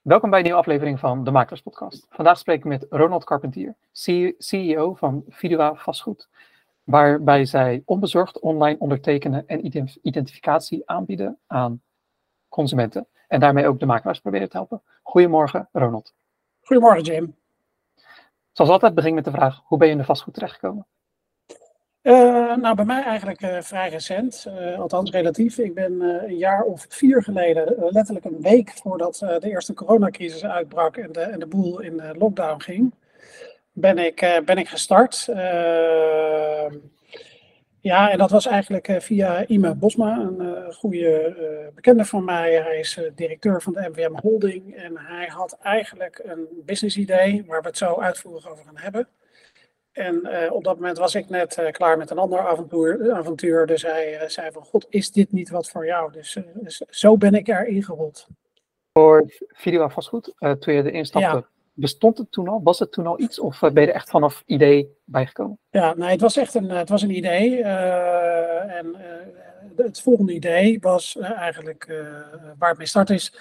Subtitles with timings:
[0.00, 2.06] Welkom bij een nieuwe aflevering van de Makelaars Podcast.
[2.10, 3.76] Vandaag spreek ik met Ronald Carpentier,
[4.38, 6.28] CEO van Vidua Vastgoed,
[6.84, 9.66] waarbij zij onbezorgd online ondertekenen en
[10.02, 11.82] identificatie aanbieden aan
[12.48, 14.82] consumenten en daarmee ook de makelaars proberen te helpen.
[15.02, 16.14] Goedemorgen, Ronald.
[16.60, 17.36] Goedemorgen, Jim.
[18.52, 20.86] Zoals altijd begin ik met de vraag, hoe ben je in de vastgoed terechtgekomen?
[22.02, 25.58] Uh, nou, bij mij eigenlijk uh, vrij recent, uh, althans relatief.
[25.58, 30.96] Ik ben een jaar of vier geleden, letterlijk een week voordat de eerste coronacrisis uitbrak
[30.96, 32.94] en de, en de boel in lockdown ging,
[33.72, 35.24] ben ik, ben ik gestart.
[37.80, 42.52] ja, en dat was eigenlijk via Ime Bosma, een goede bekende van mij.
[42.52, 47.60] Hij is directeur van de MVM Holding en hij had eigenlijk een business idee waar
[47.60, 49.08] we het zo uitvoerig over gaan hebben.
[50.00, 53.12] En uh, op dat moment was ik net uh, klaar met een ander avontuur.
[53.12, 56.12] avontuur dus hij uh, zei van, god, is dit niet wat voor jou?
[56.12, 58.26] Dus, dus zo ben ik erin gerold.
[58.92, 61.46] Voor video vastgoed, toen je erin stapte, ja.
[61.72, 62.60] bestond het toen al?
[62.62, 63.38] Was het toen al iets?
[63.38, 65.58] Of ben je er echt vanaf idee bijgekomen?
[65.70, 67.62] Ja, nee, het was echt een, het was een idee.
[67.62, 68.96] en
[69.76, 72.02] het volgende idee was eigenlijk,
[72.58, 73.32] waar het mee start is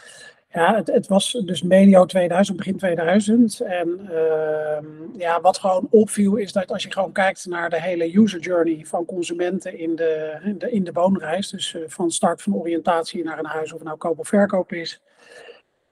[0.51, 3.59] ja, het, het, was dus medio 2000, begin 2000.
[3.59, 4.77] En uh,
[5.17, 8.85] ja, wat gewoon opviel is dat als je gewoon kijkt naar de hele user journey
[8.85, 11.49] van consumenten in de, in de, in de woonreis.
[11.49, 15.01] Dus uh, van start van oriëntatie naar een huis of nou koop of verkoop is.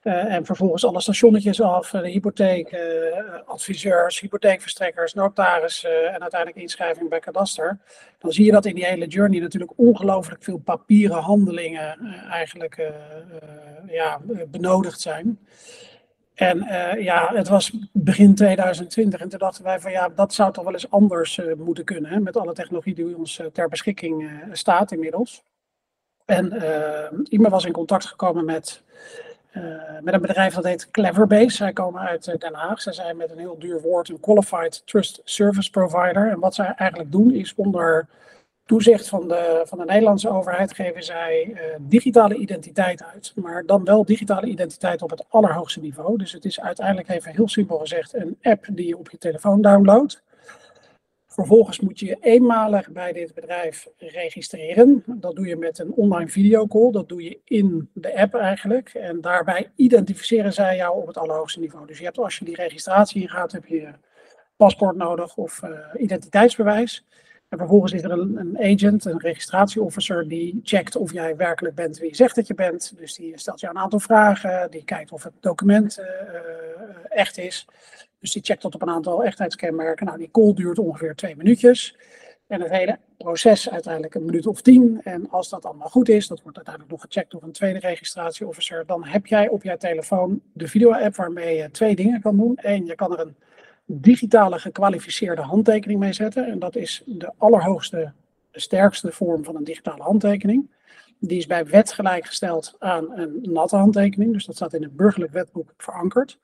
[0.08, 2.80] Uh, en vervolgens alle stationnetjes af, de hypotheek, uh,
[3.46, 7.80] adviseurs, hypotheekverstrekkers, notarissen en uiteindelijk inschrijving bij kadaster.
[8.20, 12.92] Dan zie je dat in die hele journey natuurlijk ongelooflijk veel papieren handelingen eigenlijk
[13.88, 15.40] ja, benodigd zijn.
[16.34, 16.58] En
[17.00, 20.74] ja, het was begin 2020 en toen dachten wij van ja, dat zou toch wel
[20.74, 25.44] eens anders moeten kunnen hè, met alle technologie die ons ter beschikking staat inmiddels.
[26.26, 26.54] En
[27.30, 28.84] iemand was in contact gekomen met
[30.02, 31.56] met een bedrijf dat heet Cleverbase.
[31.56, 32.82] Zij komen uit uh, Den Haag.
[32.82, 36.30] Zij zijn met een heel duur woord een Qualified Trust Service Provider.
[36.30, 38.08] En wat zij eigenlijk doen is onder
[38.66, 43.34] toezicht van de, van de Nederlandse overheid geven zij uh, digitale identiteit uit.
[43.36, 46.18] Maar dan wel digitale identiteit op het allerhoogste niveau.
[46.18, 49.62] Dus het is uiteindelijk even heel simpel gezegd een app die je op je telefoon
[49.62, 50.22] downloadt.
[51.38, 55.04] Vervolgens moet je je eenmalig bij dit bedrijf registreren.
[55.06, 56.92] Dat doe je met een online videocall.
[56.92, 58.90] Dat doe je in de app eigenlijk.
[58.90, 61.88] En daarbij identificeren zij jou op het allerhoogste niveau.
[61.88, 63.94] Dus je hebt als je die registratie ingaat, heb je
[64.56, 67.06] paspoort nodig of uh, identiteitsbewijs.
[67.50, 71.98] En vervolgens is er een, een, agent, een registratieofficer, die checkt of jij werkelijk bent
[71.98, 72.98] wie je zegt dat je bent.
[72.98, 76.06] Dus die stelt jou een aantal vragen, die kijkt of het document uh,
[77.10, 77.68] echt is.
[78.28, 80.06] Dus die checkt dat op een aantal echtheidskenmerken.
[80.06, 81.96] Nou, die call duurt ongeveer twee minuutjes.
[82.48, 85.02] En het hele proces uiteindelijk een minuut of tien.
[85.04, 88.86] En als dat allemaal goed is, dat wordt uiteindelijk nog gecheckt door een tweede registratieofficer.
[88.86, 92.54] Dan heb jij op jouw telefoon de video-app waarmee je twee dingen kan doen.
[92.56, 93.36] Eén, je kan er een
[93.86, 96.48] digitale gekwalificeerde handtekening mee zetten.
[96.48, 98.12] En dat is de allerhoogste,
[98.52, 100.70] sterkste vorm van een digitale handtekening.
[101.20, 104.34] Die is bij wet gelijkgesteld aan een natte handtekening.
[104.34, 106.38] Dus dat staat in het burgerlijk wetboek verankerd.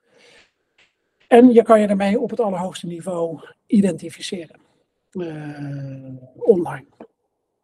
[1.33, 4.55] En je kan je daarmee op het allerhoogste niveau identificeren.
[5.11, 5.27] Uh,
[6.35, 6.85] online.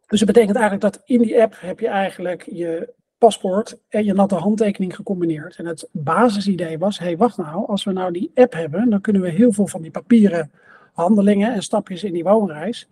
[0.06, 4.12] Dus dat betekent eigenlijk dat in die app heb je eigenlijk je paspoort en je
[4.12, 5.56] natte handtekening gecombineerd.
[5.56, 9.00] En het basisidee was, hé hey, wacht nou, als we nou die app hebben, dan
[9.00, 10.50] kunnen we heel veel van die papieren
[10.92, 12.88] handelingen en stapjes in die woonreis,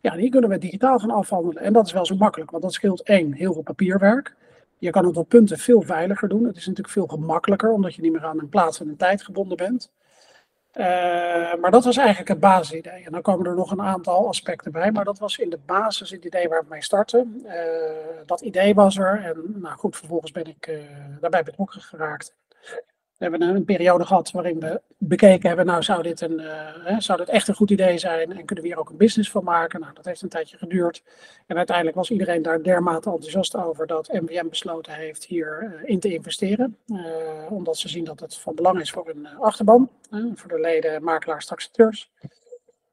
[0.00, 1.62] ja, die kunnen we digitaal gaan afhandelen.
[1.62, 4.36] En dat is wel zo makkelijk, want dat scheelt één, heel veel papierwerk.
[4.78, 6.44] Je kan het op punten veel veiliger doen.
[6.44, 9.22] Het is natuurlijk veel gemakkelijker, omdat je niet meer aan een plaats en een tijd
[9.22, 9.90] gebonden bent.
[10.78, 10.84] Uh,
[11.60, 13.04] maar dat was eigenlijk het basisidee.
[13.04, 16.10] En dan komen er nog een aantal aspecten bij, maar dat was in de basis
[16.10, 17.42] het idee waar we mee starten.
[17.44, 17.52] Uh,
[18.26, 20.78] dat idee was er en nou goed, vervolgens ben ik uh,
[21.20, 22.34] daarbij betrokken geraakt.
[23.18, 27.18] We hebben een periode gehad waarin we bekeken hebben, nou zou dit, een, uh, zou
[27.18, 29.80] dit echt een goed idee zijn en kunnen we hier ook een business van maken?
[29.80, 31.02] Nou, dat heeft een tijdje geduurd.
[31.46, 36.00] En uiteindelijk was iedereen daar dermate enthousiast over dat MVM besloten heeft hierin uh, in
[36.00, 36.76] te investeren.
[36.86, 36.98] Uh,
[37.48, 39.90] omdat ze zien dat het van belang is voor hun achterban,
[40.34, 42.10] voor de leden, makelaars, taxateurs.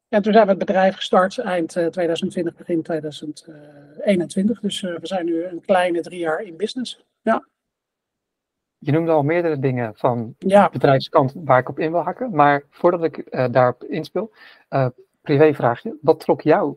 [0.09, 4.59] En toen zijn we het bedrijf gestart eind 2020, begin 2021.
[4.59, 7.05] Dus we zijn nu een kleine drie jaar in business.
[7.21, 7.45] Ja.
[8.77, 10.69] Je noemde al meerdere dingen van ja.
[10.69, 12.35] bedrijfskant waar ik op in wil hakken.
[12.35, 14.31] Maar voordat ik uh, daarop inspeel,
[14.69, 14.87] uh,
[15.21, 15.97] privévraagje.
[16.01, 16.75] Wat trok jou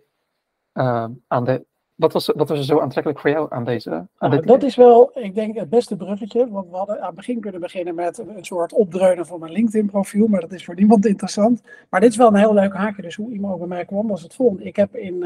[0.74, 1.66] uh, aan de.
[1.94, 3.90] Wat was, wat was er zo aantrekkelijk voor jou aan deze?
[3.90, 6.48] Aan nou, dat is wel, ik denk, het beste bruggetje.
[6.48, 9.52] Want we hadden aan het begin kunnen beginnen met een, een soort opdreunen van mijn
[9.52, 10.26] LinkedIn-profiel.
[10.26, 11.62] Maar dat is voor niemand interessant.
[11.90, 13.02] Maar dit is wel een heel leuk haakje.
[13.02, 14.64] Dus hoe iemand bij mij kwam, was het volgende.
[14.64, 15.24] Ik heb in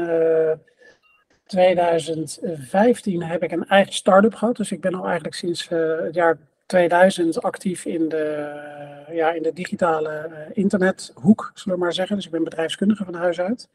[1.45, 4.55] 2015 heb ik een eigen start-up gehad.
[4.55, 9.43] Dus ik ben al eigenlijk sinds uh, het jaar 2000 actief in de, ja, in
[9.43, 12.15] de digitale internethoek, zullen we maar zeggen.
[12.15, 13.69] Dus ik ben bedrijfskundige van huis uit.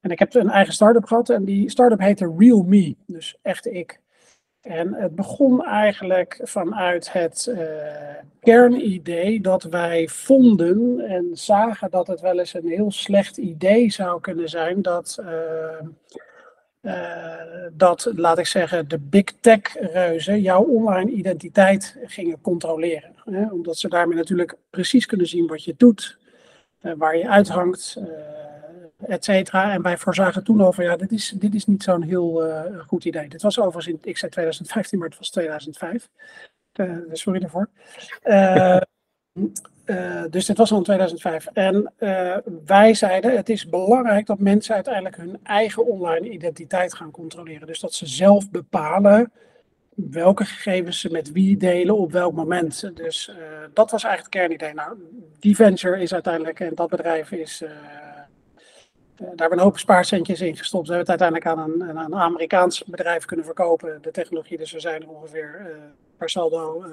[0.00, 3.66] En ik heb een eigen start-up gehad en die start-up heette Real Me, dus echt
[3.66, 4.00] ik.
[4.60, 7.58] En het begon eigenlijk vanuit het uh,
[8.40, 14.20] kernidee dat wij vonden en zagen dat het wel eens een heel slecht idee zou
[14.20, 15.28] kunnen zijn dat, uh,
[17.72, 19.60] dat laat ik zeggen, de big tech
[19.92, 23.14] reuzen jouw online identiteit gingen controleren.
[23.24, 23.50] Hè?
[23.50, 26.18] Omdat ze daarmee natuurlijk precies kunnen zien wat je doet,
[26.80, 27.96] waar je uithangt
[29.06, 29.72] et cetera.
[29.72, 32.42] En wij voorzagen toen over, ja, dit is, dit is niet zo'n heel
[32.86, 33.28] goed idee.
[33.28, 36.08] Dit was overigens, in, ik zei 2015, maar het was 2005.
[36.74, 37.68] Uh, sorry daarvoor.
[40.30, 41.46] Dus dit was al in 2005.
[41.52, 41.92] En
[42.66, 47.66] wij zeiden, het is belangrijk dat mensen uiteindelijk hun eigen online identiteit gaan controleren.
[47.66, 49.32] Dus dat ze zelf bepalen
[49.94, 52.90] welke gegevens ze met wie delen op welk moment.
[52.94, 53.32] Dus
[53.74, 54.74] dat was eigenlijk het kernidee.
[54.74, 54.96] Nou,
[55.38, 57.62] die venture is uiteindelijk, en dat bedrijf is
[59.20, 60.88] daar hebben we een hoop spaarcentjes in gestopt.
[60.88, 64.58] We hebben het uiteindelijk aan een, een Amerikaans bedrijf kunnen verkopen, de technologie.
[64.58, 65.66] Dus we zijn er ongeveer uh,
[66.16, 66.92] per saldo, uh,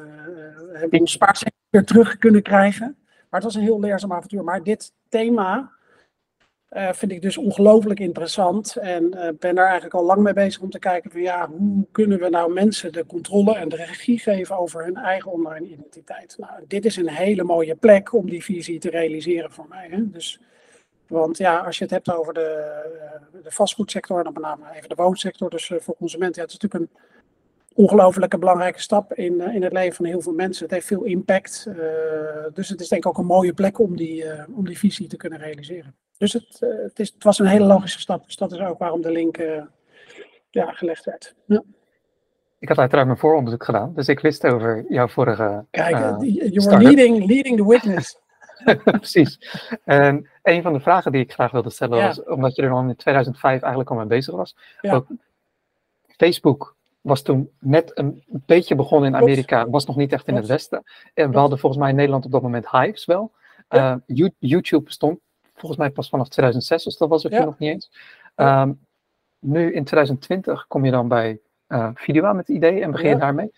[0.71, 2.97] hebben we ons spaarcentjes weer terug kunnen krijgen.
[3.05, 4.43] Maar het was een heel leerzaam avontuur.
[4.43, 5.75] Maar dit thema
[6.69, 8.75] vind ik dus ongelooflijk interessant.
[8.75, 9.09] En
[9.39, 12.29] ben daar eigenlijk al lang mee bezig om te kijken van ja, hoe kunnen we
[12.29, 16.35] nou mensen de controle en de regie geven over hun eigen online identiteit.
[16.37, 19.87] Nou, dit is een hele mooie plek om die visie te realiseren voor mij.
[19.91, 20.09] Hè?
[20.09, 20.39] Dus
[21.07, 24.63] want ja, als je het hebt over de, eh, de vastgoedsector, en dan met name
[24.75, 26.99] even de woonsector, dus eh, voor consumenten, ja, het is natuurlijk een
[27.73, 30.63] ongelofelijke belangrijke stap in, eh, in het leven van heel veel mensen.
[30.63, 31.67] Het heeft veel impact.
[32.53, 34.25] dus het is denk ik ook een mooie plek om die,
[34.55, 35.95] om die visie te kunnen realiseren.
[36.17, 38.25] Dus het, het, is, het was een hele logische stap.
[38.25, 39.37] Dus dat is ook waarom de link
[40.49, 41.35] ja, gelegd werd.
[41.45, 41.63] Ja.
[42.59, 45.65] Ik had uiteraard mijn vooronderzoek gedaan, dus ik wist over jouw vorige.
[45.71, 48.19] Kijk, you were leading, leading the witness.
[48.83, 49.39] Precies.
[49.83, 52.79] En een van de vragen die ik graag wilde stellen was, omdat je er al
[52.79, 54.55] in 2005 eigenlijk al mee bezig was.
[56.07, 60.45] Facebook was toen net een beetje begonnen in Amerika, was nog niet echt in het
[60.45, 60.83] Westen.
[61.13, 63.31] En we hadden volgens mij in Nederland op dat moment Hives wel.
[63.69, 63.95] Uh,
[64.39, 65.19] YouTube bestond
[65.55, 67.91] volgens mij pas vanaf 2006, dus dat was er toen nog niet eens.
[68.35, 68.79] Um,
[69.39, 73.17] nu in 2020 kom je dan bij uh, Vidua met het idee en begin je
[73.17, 73.51] daarmee.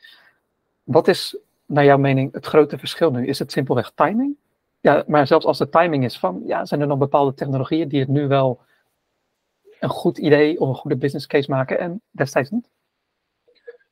[0.84, 3.28] Wat is naar jouw mening het grote verschil nu?
[3.28, 4.36] Is het simpelweg timing?
[4.80, 8.00] Ja, maar zelfs als de timing is van, ja, zijn er nog bepaalde technologieën die
[8.00, 8.60] het nu wel
[9.80, 12.70] een goed idee of een goede business case maken en destijds niet?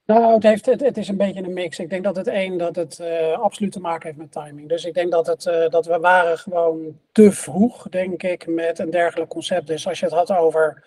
[0.06, 1.80] Nou, het, heeft, het, is een beetje een mix.
[1.80, 4.70] Ik denk dat het één, dat het uh, absoluut te maken heeft met timing.
[4.70, 8.80] Dus ik denk dat, het, uh, dat we waren gewoon te vroeg, denk ik, met
[8.80, 9.68] een dergelijk concept.
[9.68, 10.84] Dus als je het had over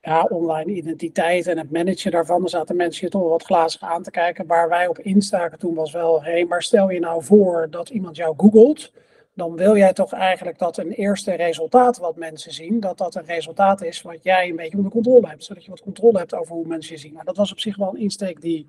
[0.00, 4.02] ja, online identiteit en het managen daarvan, dan zaten mensen je toch wat glazig aan
[4.02, 4.46] te kijken.
[4.46, 8.16] Waar wij op instaken toen was wel, hé, maar stel je nou voor dat iemand
[8.16, 8.92] jou googelt
[9.40, 13.24] dan wil jij toch eigenlijk dat een eerste resultaat wat mensen zien, dat dat een
[13.24, 15.44] resultaat is wat jij een beetje onder controle hebt.
[15.44, 17.12] Zodat je wat controle hebt over hoe mensen je zien.
[17.12, 18.68] Nou, dat was op zich wel een insteek die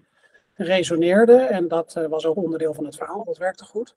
[0.55, 3.23] resoneerde en dat uh, was ook onderdeel van het verhaal.
[3.23, 3.95] Dat werkte goed.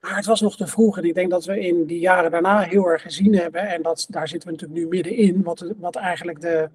[0.00, 2.60] Maar het was nog te vroeg en ik denk dat we in die jaren daarna
[2.60, 6.40] heel erg gezien hebben, en dat, daar zitten we natuurlijk nu middenin, wat, wat eigenlijk
[6.40, 6.70] de,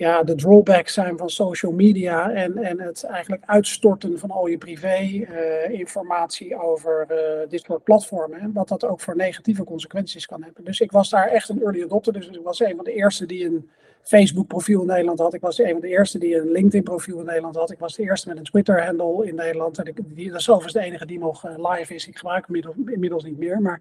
[0.00, 4.58] ja, de drawbacks zijn van social media en, en het eigenlijk uitstorten van al je
[4.58, 8.40] privé-informatie eh, over uh, dit soort platformen.
[8.40, 10.64] En wat dat ook voor negatieve consequenties kan hebben.
[10.64, 12.12] Dus ik was daar echt een early adopter.
[12.12, 13.70] Dus ik was een van de eerste die een
[14.02, 15.34] Facebook-profiel in Nederland had.
[15.34, 17.70] Ik was een van de eerste die een LinkedIn-profiel in Nederland had.
[17.70, 19.78] Ik was de eerste met een Twitter-handle in Nederland.
[19.78, 22.08] En ik, die, dat is de enige die nog uh, live is.
[22.08, 23.60] Ik gebruik hem inmiddels, niet meer.
[23.60, 23.80] Maar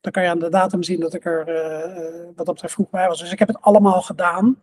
[0.00, 1.44] dan kan je aan de datum zien dat ik er
[2.36, 3.20] wat dat betreft vroeg bij was.
[3.20, 4.56] Dus ik heb het allemaal gedaan.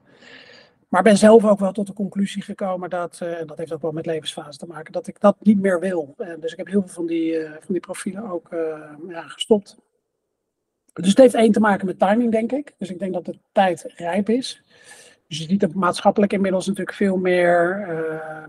[0.96, 3.82] Maar ben zelf ook wel tot de conclusie gekomen dat, uh, en dat heeft ook
[3.82, 6.16] wel met levensfase te maken, dat ik dat niet meer wil.
[6.18, 8.48] Uh, dus ik heb heel veel van die, uh, van die profielen ook
[9.08, 9.78] ja, gestopt.
[10.94, 12.74] Dus het heeft één te maken met timing, denk ik.
[12.78, 14.64] Dus ik denk dat de tijd rijp is.
[15.28, 18.44] Dus je ziet het maatschappelijk inmiddels natuurlijk veel meer uh,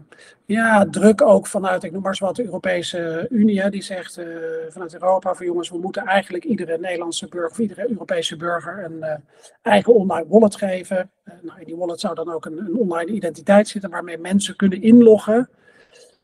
[0.45, 3.71] ja, druk ook vanuit, ik noem maar eens wat, de Europese Unie.
[3.71, 4.26] Die zegt uh,
[4.68, 8.97] vanuit Europa van jongens, we moeten eigenlijk iedere Nederlandse burger of iedere Europese burger een
[9.00, 9.14] uh,
[9.62, 11.11] eigen online wallet geven.
[11.42, 15.49] nou, in die wallet zou dan ook een online identiteit zitten waarmee mensen kunnen inloggen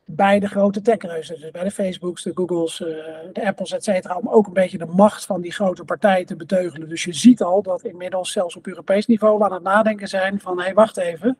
[0.05, 1.39] bij de grote techreuzen.
[1.39, 2.87] Dus bij de Facebooks, de Googles, uh,
[3.33, 4.17] de Apples, et cetera.
[4.17, 6.89] Om ook een beetje de macht van die grote partijen te beteugelen.
[6.89, 10.39] Dus je ziet al dat inmiddels zelfs op Europees niveau we aan het nadenken zijn
[10.39, 10.57] van...
[10.57, 11.37] hé, hey, wacht even,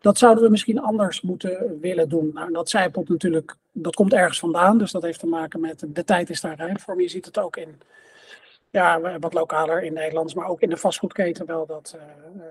[0.00, 2.30] dat zouden we misschien anders moeten willen doen.
[2.34, 4.78] Nou, dat zijpelt natuurlijk, dat komt ergens vandaan.
[4.78, 6.94] Dus dat heeft te maken met, de tijd is daar rijp voor.
[6.94, 7.80] Maar je ziet het ook in,
[8.70, 11.66] ja, wat lokaler in Nederlands, maar ook in de vastgoedketen wel.
[11.66, 12.02] Dat, uh,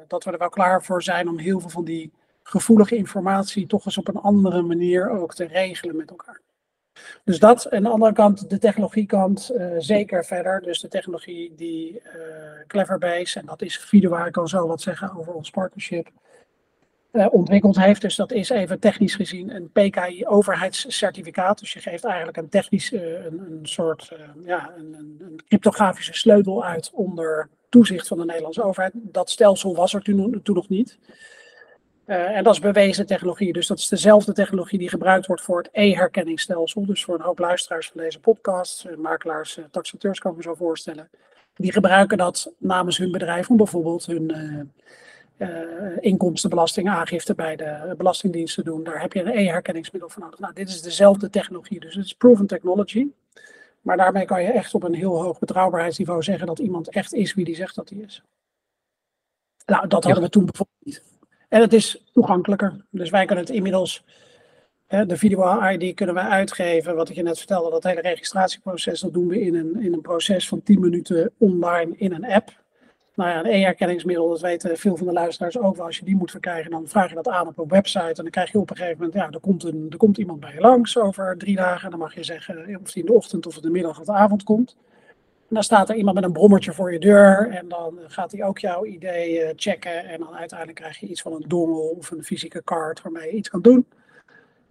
[0.08, 2.12] dat we er wel klaar voor zijn om heel veel van die
[2.43, 6.41] gevoelige informatie toch eens op een andere manier ook te regelen met elkaar.
[7.24, 7.65] Dus dat.
[7.65, 10.62] En aan de andere kant, de technologiekant, uh, zeker verder.
[10.62, 12.01] Dus de technologie die uh,
[12.67, 16.10] Cleverbase, en dat is Fidua, ik kan zo wat zeggen over ons partnership,
[17.12, 18.01] uh, ontwikkeld heeft.
[18.01, 21.60] Dus dat is even technisch gezien een PKI-overheidscertificaat.
[21.60, 24.12] Dus je geeft eigenlijk een technisch, een, een, soort,
[24.45, 28.93] ja, een, een, cryptografische sleutel uit onder toezicht van de Nederlandse overheid.
[28.95, 30.98] Dat stelsel was er toen, toen nog niet.
[32.12, 33.53] Uh, en dat is bewezen technologie.
[33.53, 36.86] Dus dat is dezelfde technologie die gebruikt wordt voor het e-herkenningsstelsel.
[36.86, 40.44] Dus voor een hoop luisteraars van deze podcast, uh, makelaars, uh, taxateurs kan ik me
[40.44, 41.10] zo voorstellen.
[41.56, 44.72] Die gebruiken dat namens hun bedrijf om bijvoorbeeld hun
[46.00, 48.84] inkomstenbelastingaangifte bij de Belastingdienst te doen.
[48.84, 50.39] Daar heb je een e-herkenningsmiddel voor nodig.
[50.39, 53.08] Nou, dit is dezelfde technologie, dus het is proven technology.
[53.82, 57.34] Maar daarmee kan je echt op een heel hoog betrouwbaarheidsniveau zeggen dat iemand echt is
[57.34, 58.24] wie die zegt dat hij is.
[59.65, 61.12] Nou, dat hadden we toen bijvoorbeeld niet.
[61.51, 62.86] En het is toegankelijker.
[62.89, 64.03] Dus wij kunnen het inmiddels,
[64.88, 66.96] hè, de video-ID kunnen we uitgeven.
[66.96, 70.01] Wat ik je net vertelde, dat hele registratieproces, dat doen we in een, in een
[70.01, 72.60] proces van 10 minuten online in een app.
[73.15, 75.86] Nou ja, een e-herkenningsmiddel, dat weten veel van de luisteraars ook wel.
[75.86, 78.08] Als je die moet verkrijgen, dan vraag je dat aan op een website.
[78.08, 80.39] En dan krijg je op een gegeven moment, ja, er komt, een, er komt iemand
[80.39, 81.84] bij je langs over drie dagen.
[81.84, 84.05] En dan mag je zeggen of die in de ochtend of in de middag of
[84.05, 84.75] de avond komt.
[85.51, 88.43] En dan staat er iemand met een brommertje voor je deur en dan gaat hij
[88.43, 90.05] ook jouw idee eh, checken.
[90.05, 93.38] En dan uiteindelijk krijg je iets van een dongel of een fysieke kaart waarmee je
[93.38, 93.88] iets kan doen.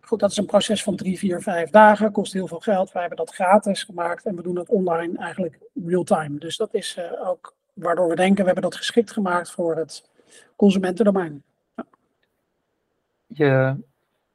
[0.01, 2.13] Goed, dat is een proces van drie, vier, vijf dagen.
[2.13, 2.93] Kost heel veel geld.
[2.93, 6.39] Wij hebben dat gratis gemaakt en we doen het online eigenlijk real-time.
[6.39, 10.11] Dus dat is uh, ook waardoor we denken, we hebben dat geschikt gemaakt voor het
[10.57, 11.43] consumentendomein.
[13.27, 13.77] Je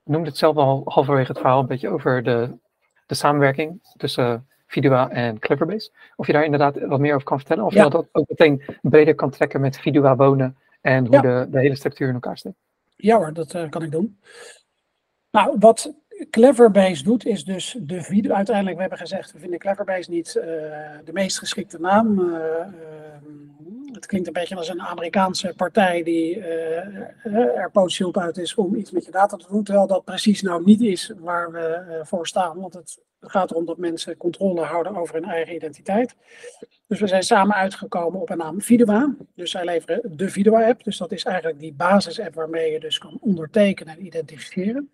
[0.03, 2.57] noemde het zelf al halverwege het verhaal een beetje over de,
[3.05, 5.91] de samenwerking tussen Vidua en Cleverbase.
[6.15, 7.63] Of je daar inderdaad wat meer over kan vertellen.
[7.63, 11.59] Of je dat ook meteen breder kan trekken met Vidua wonen en hoe de, de
[11.59, 12.55] hele structuur in elkaar steekt.
[12.95, 14.19] Ja hoor, dat uh, kan ik doen.
[15.31, 15.93] Nou, wat
[16.29, 18.33] Cleverbase doet, is dus de video.
[18.33, 20.43] Uiteindelijk, we hebben gezegd, we vinden Cleverbase niet uh,
[21.03, 22.19] de meest geschikte naam.
[22.19, 22.35] Uh,
[23.91, 28.91] het klinkt een beetje als een Amerikaanse partij die er potentieel uit is om iets
[28.91, 29.63] met je data te doen.
[29.63, 32.59] Terwijl dat precies nou niet is waar we voor staan.
[32.59, 36.15] Want het het gaat erom dat mensen controle houden over hun eigen identiteit.
[36.87, 39.15] Dus we zijn samen uitgekomen op een naam Vidua.
[39.35, 40.83] Dus zij leveren de Vidua-app.
[40.83, 44.89] Dus dat is eigenlijk die basis-app waarmee je dus kan ondertekenen en identificeren.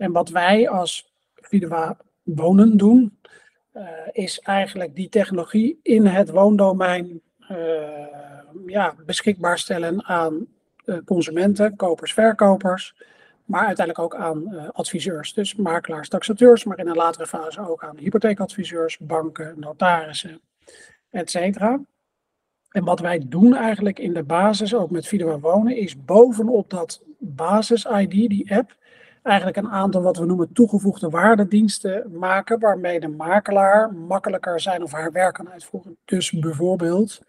[0.00, 3.18] En wat wij als Vidua Wonen doen,
[3.74, 7.56] uh, is eigenlijk die technologie in het woondomein uh,
[8.66, 10.46] ja, beschikbaar stellen aan
[10.84, 12.94] uh, consumenten, kopers, verkopers
[13.50, 15.34] maar uiteindelijk ook aan adviseurs.
[15.34, 20.40] Dus makelaars, taxateurs, maar in een latere fase ook aan hypotheekadviseurs, banken, notarissen,
[21.10, 21.80] et cetera.
[22.70, 27.02] En wat wij doen eigenlijk in de basis, ook met Vidua Wonen, is bovenop dat
[27.18, 28.76] basis-ID, die app,
[29.22, 34.92] eigenlijk een aantal wat we noemen toegevoegde waardediensten maken, waarmee de makelaar makkelijker zijn of
[34.92, 35.96] haar werk kan uitvoeren.
[36.04, 37.20] Dus bijvoorbeeld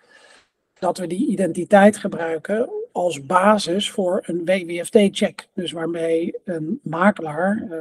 [0.74, 5.48] dat we die identiteit gebruiken als basis voor een WWFT-check.
[5.54, 7.78] Dus waarmee een makelaar uh,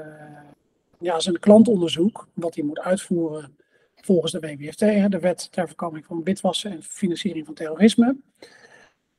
[0.98, 3.56] ja, zijn klantonderzoek, wat hij moet uitvoeren
[3.94, 4.78] volgens de WWFT,
[5.10, 8.16] de Wet ter voorkoming van witwassen en financiering van terrorisme,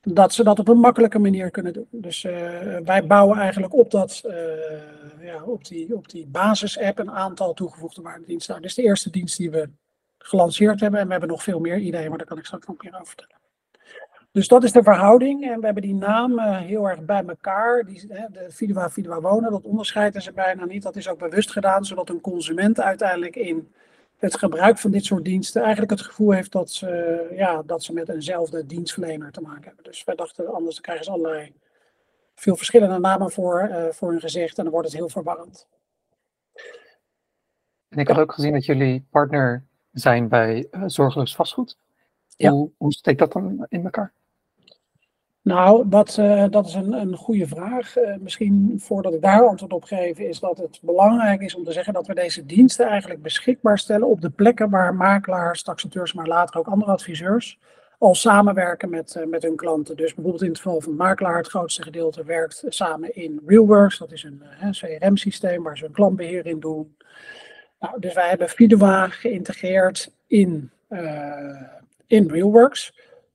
[0.02, 1.86] dat ze dat op een makkelijke manier kunnen doen.
[1.90, 2.32] Dus uh,
[2.84, 4.34] wij bouwen eigenlijk op, dat, uh,
[5.20, 8.50] ja, op die, op die basis-app een aantal toegevoegde waardediensten.
[8.50, 9.68] Nou, dit is de eerste dienst die we
[10.18, 12.82] gelanceerd hebben en we hebben nog veel meer ideeën, maar daar kan ik straks nog
[12.82, 13.40] meer over vertellen.
[14.32, 15.50] Dus dat is de verhouding.
[15.50, 17.84] En we hebben die namen heel erg bij elkaar.
[17.84, 20.82] Die, de Vidua Vidua Wonen, dat onderscheiden ze bijna niet.
[20.82, 23.72] Dat is ook bewust gedaan, zodat een consument uiteindelijk in
[24.22, 27.92] het gebruik van dit soort diensten eigenlijk het gevoel heeft dat ze, ja, dat ze
[27.92, 29.84] met eenzelfde dienstverlener te maken hebben.
[29.84, 31.54] Dus wij dachten, anders krijgen ze allerlei
[32.34, 35.66] veel verschillende namen voor, uh, voor hun gezicht en dan wordt het heel verwarrend.
[37.88, 41.76] En ik had ook gezien dat jullie partner zijn bij uh, Zorgeloos Vastgoed.
[42.36, 42.50] Ja.
[42.50, 44.12] Hoe, hoe steekt dat dan in elkaar?
[45.42, 47.98] Nou, wat, uh, dat is een, een goede vraag.
[47.98, 51.72] Uh, misschien voordat ik daar antwoord op geef, is dat het belangrijk is om te
[51.72, 56.26] zeggen dat we deze diensten eigenlijk beschikbaar stellen op de plekken waar makelaars, taxateurs, maar
[56.26, 57.58] later ook andere adviseurs
[57.98, 59.96] al samenwerken met, uh, met hun klanten.
[59.96, 63.98] Dus bijvoorbeeld in het geval van makelaar, het grootste gedeelte werkt samen in RealWorks.
[63.98, 66.96] Dat is een CRM-systeem waar ze een klantbeheer in doen.
[67.80, 70.70] Nou, dus wij hebben Fidua geïntegreerd in,
[72.06, 72.92] in RealWorks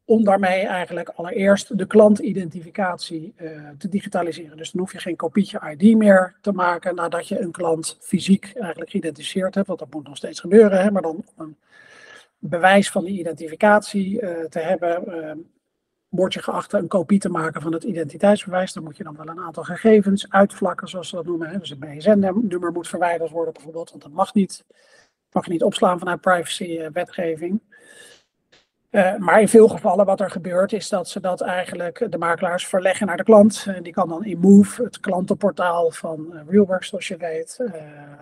[0.07, 4.57] om daarmee eigenlijk allereerst de klantidentificatie uh, te digitaliseren.
[4.57, 8.51] Dus dan hoef je geen kopietje ID meer te maken nadat je een klant fysiek
[8.55, 11.57] eigenlijk geïdentificeerd hebt, want dat moet nog steeds gebeuren, hè, maar dan om een
[12.39, 15.31] bewijs van die identificatie uh, te hebben, uh,
[16.07, 18.73] word je geacht een kopie te maken van het identiteitsbewijs.
[18.73, 21.59] Dan moet je dan wel een aantal gegevens uitvlakken, zoals ze dat noemen.
[21.59, 24.65] Dus een BSN-nummer moet verwijderd worden bijvoorbeeld, want dat mag niet.
[25.31, 27.61] Mag je niet opslaan vanuit privacy-wetgeving.
[28.91, 32.67] Uh, maar in veel gevallen wat er gebeurt is dat ze dat eigenlijk de makelaars
[32.67, 33.65] verleggen naar de klant.
[33.67, 37.63] En die kan dan in Move, het klantenportaal van Realworks zoals je weet,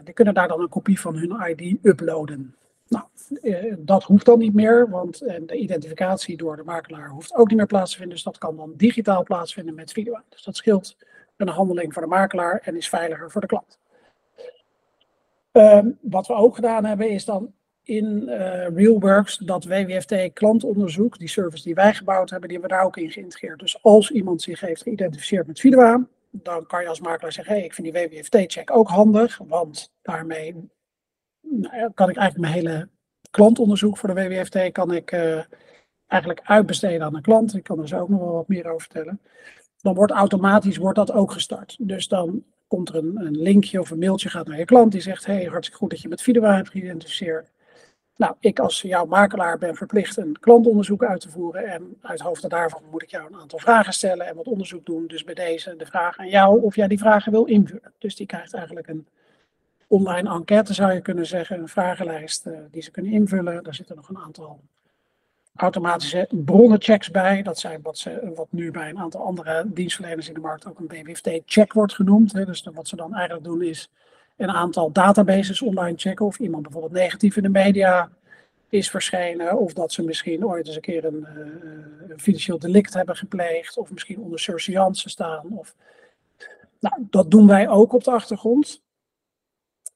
[0.03, 2.55] die kunnen daar dan een kopie van hun ID uploaden.
[2.87, 3.03] Nou,
[3.77, 7.65] dat hoeft dan niet meer, want de identificatie door de makelaar hoeft ook niet meer
[7.65, 8.15] plaats te vinden.
[8.15, 10.19] Dus dat kan dan digitaal plaatsvinden met video.
[10.29, 10.97] Dus dat scheelt
[11.37, 13.79] een handeling voor de makelaar en is veiliger voor de klant.
[15.51, 17.53] Ehm, wat we ook gedaan hebben is dan
[17.85, 22.83] in uh, RealWorks dat WWFT klantonderzoek, die service die wij gebouwd hebben, die hebben we
[22.83, 23.59] daar ook in geïntegreerd.
[23.59, 27.63] Dus als iemand zich heeft geïdentificeerd met Vidua, dan kan je als makelaar zeggen, hey,
[27.63, 30.69] ik vind die WWFT-check ook handig, want daarmee
[31.41, 32.89] nou, kan ik eigenlijk mijn hele
[33.31, 35.39] klantonderzoek voor de WWFT kan ik uh,
[36.07, 37.55] eigenlijk uitbesteden aan een klant.
[37.55, 39.21] Ik kan er zo ook nog wel wat meer over vertellen.
[39.81, 41.77] Dan wordt automatisch wordt dat ook gestart.
[41.79, 45.01] Dus dan komt er een, een linkje of een mailtje gaat naar je klant die
[45.01, 47.51] zegt, hey, hartstikke goed dat je met Vidua hebt geïdentificeerd.
[48.17, 51.67] Nou, ik als jouw makelaar ben verplicht een klantonderzoek uit te voeren.
[51.67, 55.07] En uit hoofde daarvan moet ik jou een aantal vragen stellen en wat onderzoek doen.
[55.07, 57.93] Dus bij deze de vraag aan jou of jij die vragen wil invullen.
[57.97, 59.07] Dus die krijgt eigenlijk een
[59.87, 61.59] online enquête, zou je kunnen zeggen.
[61.59, 63.63] Een vragenlijst uh, die ze kunnen invullen.
[63.63, 64.59] Daar zitten nog een aantal
[65.55, 67.41] automatische bronnenchecks bij.
[67.41, 70.79] Dat zijn wat, ze, wat nu bij een aantal andere dienstverleners in de markt ook
[70.79, 72.33] een BWFT-check wordt genoemd.
[72.33, 72.45] Hè.
[72.45, 73.89] Dus wat ze dan eigenlijk doen is
[74.37, 78.09] een aantal databases online checken of iemand bijvoorbeeld negatief in de media
[78.69, 79.57] is verschenen.
[79.57, 81.27] Of dat ze misschien ooit eens een keer een,
[82.07, 83.77] een financieel delict hebben gepleegd.
[83.77, 85.45] Of misschien onder surseance staan.
[85.49, 85.75] Of...
[86.79, 88.83] Nou, dat doen wij ook op de achtergrond.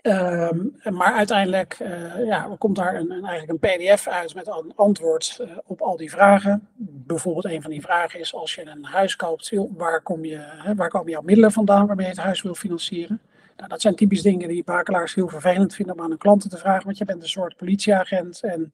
[0.02, 4.72] Um, maar uiteindelijk uh, ja, komt daar een, een, eigenlijk een pdf uit met een
[4.76, 6.68] antwoord uh, op al die vragen.
[6.78, 10.76] Bijvoorbeeld een van die vragen is als je een huis koopt, waar, kom je, hè,
[10.76, 13.22] waar komen jouw middelen vandaan waarmee je het huis wil financieren?
[13.60, 16.58] Nou, dat zijn typisch dingen die makelaars heel vervelend vinden om aan hun klanten te
[16.58, 18.74] vragen, want je bent een soort politieagent en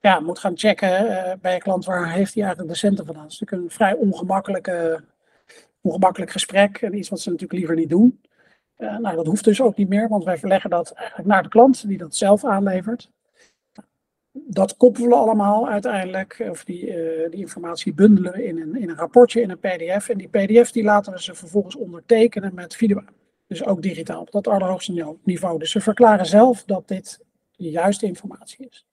[0.00, 3.22] ja, moet gaan checken uh, bij je klant waar heeft hij eigenlijk de centen vandaan.
[3.22, 5.04] Dat is natuurlijk een vrij ongemakkelijke,
[5.80, 8.20] ongemakkelijk gesprek en iets wat ze natuurlijk liever niet doen.
[8.78, 11.48] Uh, nou, dat hoeft dus ook niet meer, want wij verleggen dat eigenlijk naar de
[11.48, 13.10] klant die dat zelf aanlevert.
[14.32, 18.90] Dat koppelen we allemaal uiteindelijk, of die, uh, die informatie bundelen we in een, in
[18.90, 20.08] een rapportje, in een pdf.
[20.08, 23.02] En die pdf die laten we ze vervolgens ondertekenen met video.
[23.46, 25.58] Dus ook digitaal op dat allerhoogste niveau.
[25.58, 27.20] Dus ze verklaren zelf dat dit
[27.56, 28.86] de juiste informatie is.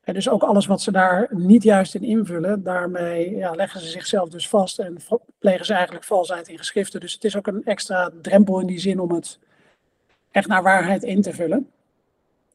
[0.00, 3.86] En dus ook alles wat ze daar niet juist in invullen, daarmee ja, leggen ze
[3.86, 4.96] zichzelf dus vast en
[5.38, 7.00] plegen ze eigenlijk valsheid in geschriften.
[7.00, 9.38] Dus het is ook een extra drempel in die zin om het
[10.30, 11.70] echt naar waarheid in te vullen.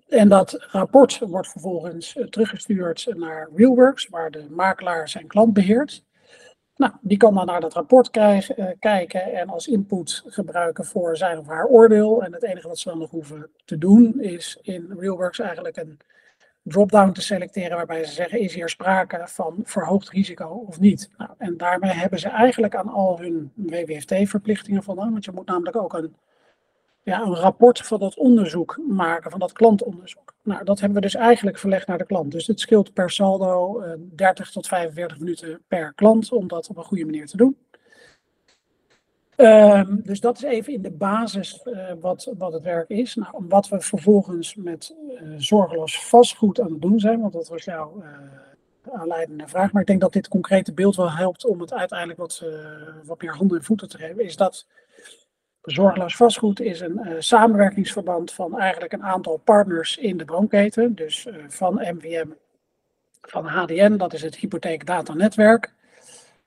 [0.07, 6.03] En dat rapport wordt vervolgens eh, teruggestuurd naar RealWorks, waar de makelaar zijn klant beheert.
[6.81, 8.39] Nou, die kan dan naar dat rapport uh,
[8.79, 12.23] kijken en als input gebruiken voor zijn of haar oordeel.
[12.23, 15.99] En het enige wat ze dan nog hoeven te doen is in RealWorks eigenlijk een
[16.61, 21.09] drop-down te selecteren waarbij ze zeggen is hier sprake van verhoogd risico of niet.
[21.17, 25.75] Nou, en daarmee hebben ze eigenlijk aan al hun WWFT-verplichtingen voldaan, want je moet namelijk
[25.75, 26.15] ook een
[27.03, 30.30] ja, een rapport van dat onderzoek maken, van dat klantonderzoek.
[30.43, 32.31] Nou, dat hebben we dus eigenlijk verlegd naar de klant.
[32.31, 36.77] Dus het scheelt per saldo uh, 30 tot 45 minuten per klant om dat op
[36.77, 37.57] een goede manier te doen.
[39.35, 43.15] Um, dus dat is even in de basis uh, wat, wat het werk is.
[43.15, 47.63] Nou, wat we vervolgens met uh, zorgeloos vastgoed aan het doen zijn, want dat was
[47.63, 48.03] jouw
[48.91, 49.71] aanleidende vraag.
[49.71, 52.43] Maar ik denk dat dit concrete beeld wel helpt om het uiteindelijk wat,
[53.03, 54.23] wat meer handen en voeten te geven.
[54.23, 54.67] Is dat
[55.61, 60.95] Zorgeloos vastgoed is een uh, samenwerkingsverband van eigenlijk een aantal partners in de boonketen.
[60.95, 62.27] Dus uh, van MVM,
[63.21, 65.73] van HDN, dat is het hypotheekdatanetwerk.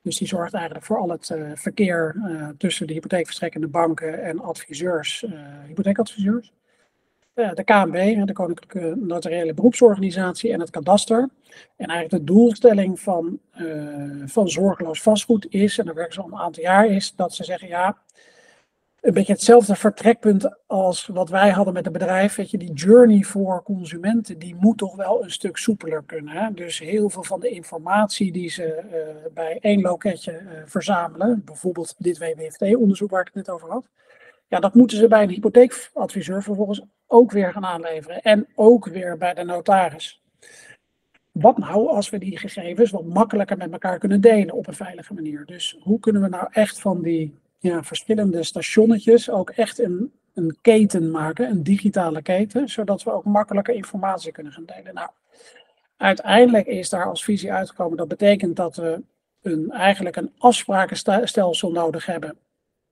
[0.01, 2.15] Dus die zorgt eigenlijk voor al het uh, verkeer
[2.57, 5.25] tussen de hypotheekverstrekkende banken en adviseurs,
[5.67, 6.53] hypotheekadviseurs.
[7.33, 11.29] de KNB, de Koninklijke Notariële Beroepsorganisatie en het kadaster.
[11.75, 13.39] En eigenlijk de doelstelling van,
[14.25, 17.43] van zorgeloos vastgoed is, en daar werken ze al een aantal jaar, is dat ze
[17.43, 17.97] zeggen ja,
[19.05, 22.35] een beetje hetzelfde vertrekpunt als wat wij hadden met het bedrijf.
[22.35, 26.33] Weet je, die journey voor consumenten, die moet toch wel een stuk soepeler kunnen.
[26.33, 26.53] Hè?
[26.53, 31.95] Dus heel veel van de informatie die ze uh, bij één loketje uh, verzamelen, bijvoorbeeld
[31.97, 33.89] dit WWFT-onderzoek waar ik het net over had.
[34.47, 38.21] Ja, dat moeten ze bij een hypotheekadviseur vervolgens ook weer gaan aanleveren.
[38.21, 40.23] En ook weer bij de notaris.
[41.31, 45.13] Wat nou als we die gegevens wat makkelijker met elkaar kunnen delen op een veilige
[45.13, 45.45] manier?
[45.45, 50.57] Dus hoe kunnen we nou echt van die ja, verschillende stationnetjes ook echt een, een
[50.61, 54.93] keten maken, een digitale keten, zodat we ook makkelijker informatie kunnen gaan delen.
[54.93, 55.09] Nou,
[55.97, 59.01] uiteindelijk is daar als visie uitgekomen, dat betekent dat we
[59.41, 62.37] een, eigenlijk een afsprakenstelsel nodig hebben.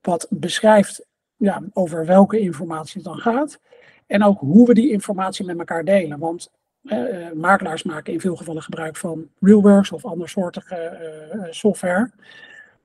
[0.02, 1.06] Wat beschrijft
[1.36, 3.60] ja, over welke informatie het dan gaat.
[4.08, 6.20] En ook hoe we die informatie met elkaar delen.
[6.20, 6.52] Want
[6.84, 11.00] uh, makelaars maken in veel gevallen gebruik van RealWorks of andersoortige
[11.34, 12.12] uh, software.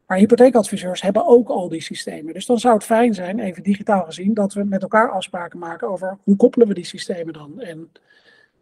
[0.08, 2.34] Maar hypotheekadviseurs hebben ook al die systemen.
[2.34, 5.88] Dus dan zou het fijn zijn, even digitaal gezien, dat we met elkaar afspraken maken
[5.88, 7.60] over hoe koppelen we die systemen dan.
[7.60, 7.90] En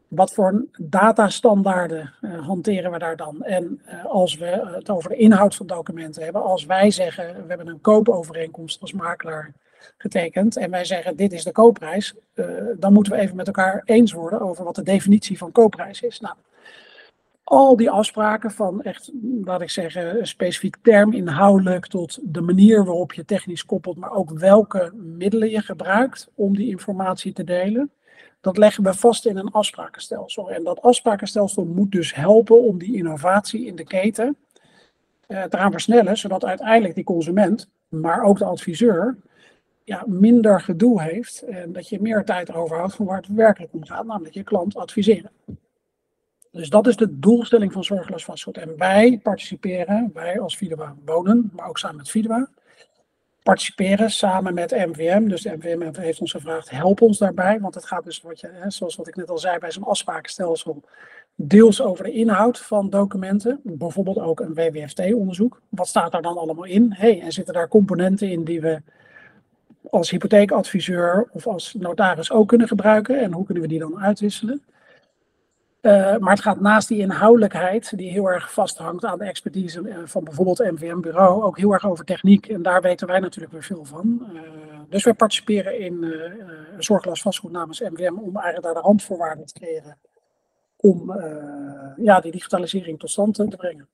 [0.09, 3.43] wat voor datastandaarden uh, hanteren we daar dan?
[3.43, 7.49] En uh, als we het over de inhoud van documenten hebben, als wij zeggen we
[7.49, 9.53] hebben een koopovereenkomst als makelaar
[9.99, 12.47] getekend en wij zeggen dit is de koopprijs, uh,
[12.79, 16.21] dan moeten we even met elkaar eens worden over wat de definitie van koopprijs is.
[16.21, 16.35] Nou,
[17.49, 19.11] al die afspraken van echt,
[19.45, 24.13] laat ik zeggen, een specifiek term inhoudelijk tot de manier waarop je technisch koppelt, maar
[24.13, 27.91] ook welke middelen je gebruikt om die informatie te delen
[28.41, 30.51] dat leggen we vast in een afsprakenstelsel.
[30.51, 34.37] En dat afsprakenstelsel moet dus helpen om die innovatie in de keten
[35.29, 39.17] uh, te gaan versnellen, zodat uiteindelijk die consument, maar ook de adviseur,
[39.85, 43.85] ja, minder gedoe heeft en dat je meer tijd overhoudt van waar het werkelijk om
[43.85, 45.31] gaat, namelijk je klant adviseren.
[46.53, 48.59] Dus dat is de doelstelling van zorgeloos vastgoed.
[48.59, 52.49] En wij participeren, wij als Vidua wonen, maar ook samen met Vidua,
[53.43, 55.29] participeren samen met MVM.
[55.29, 57.61] Dus de MVM heeft ons gevraagd, help ons daarbij.
[57.61, 59.83] Want het gaat dus, wat je, hè, zoals wat ik net al zei, bij zo'n
[59.83, 60.83] afsprakenstelsel
[61.35, 63.61] deels over de inhoud van documenten.
[63.63, 65.61] Bijvoorbeeld ook een WWFT-onderzoek.
[65.69, 66.93] Wat staat daar dan allemaal in?
[66.93, 68.83] Hey, en zitten daar componenten in die we
[69.91, 73.21] als hypotheekadviseur of als notaris ook kunnen gebruiken?
[73.21, 74.63] En hoe kunnen we die dan uitwisselen?
[75.87, 79.99] Uh, maar het gaat naast die inhoudelijkheid, die heel erg vasthangt aan de expertise eh,
[80.05, 82.49] van bijvoorbeeld MVM-bureau, ook heel erg over techniek.
[82.49, 84.29] En daar weten wij natuurlijk weer veel van.
[84.33, 84.40] Uh,
[84.88, 89.53] dus wij participeren in een zorglas vastgoed namens MVM om eigenlijk daar de randvoorwaarden te
[89.53, 89.99] creëren
[90.77, 91.12] om
[91.96, 93.88] ja, die digitalisering tot stand te brengen.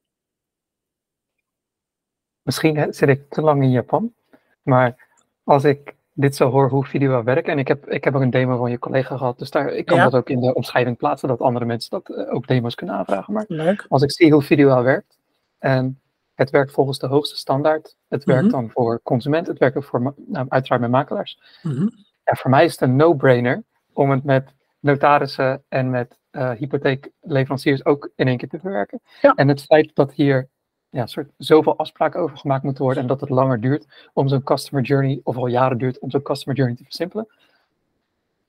[2.43, 4.15] Misschien zit ik te lang in Japan,
[4.63, 5.09] maar
[5.45, 7.49] als ik dit zo hoor hoe video werkt.
[7.49, 9.39] En ik heb, ik heb ook een demo van je collega gehad.
[9.39, 12.35] Dus daar, ik kan dat ook in de omschrijving plaatsen, dat andere mensen dat uh,
[12.35, 13.33] ook demo's kunnen aanvragen.
[13.33, 13.87] Maar Leuk.
[13.89, 15.19] als ik zie hoe video werkt,
[15.59, 16.01] en
[16.35, 17.97] het werkt volgens de hoogste standaard.
[18.09, 18.53] Het werkt mhm.
[18.53, 21.61] dan voor consument, het werkt ook voor, nou, uiteraard met makelaars.
[21.63, 21.91] Mm
[22.25, 27.85] En voor mij is het een no-brainer om het met notarissen en met uh, hypotheekleveranciers
[27.85, 29.01] ook in één keer te verwerken.
[29.21, 29.33] Ja.
[29.35, 30.49] En het feit dat hier
[30.93, 34.43] ja, soort zoveel afspraken over gemaakt moeten worden en dat het langer duurt om zo'n
[34.43, 37.29] customer journey, of al jaren duurt om zo'n customer journey te versimpelen.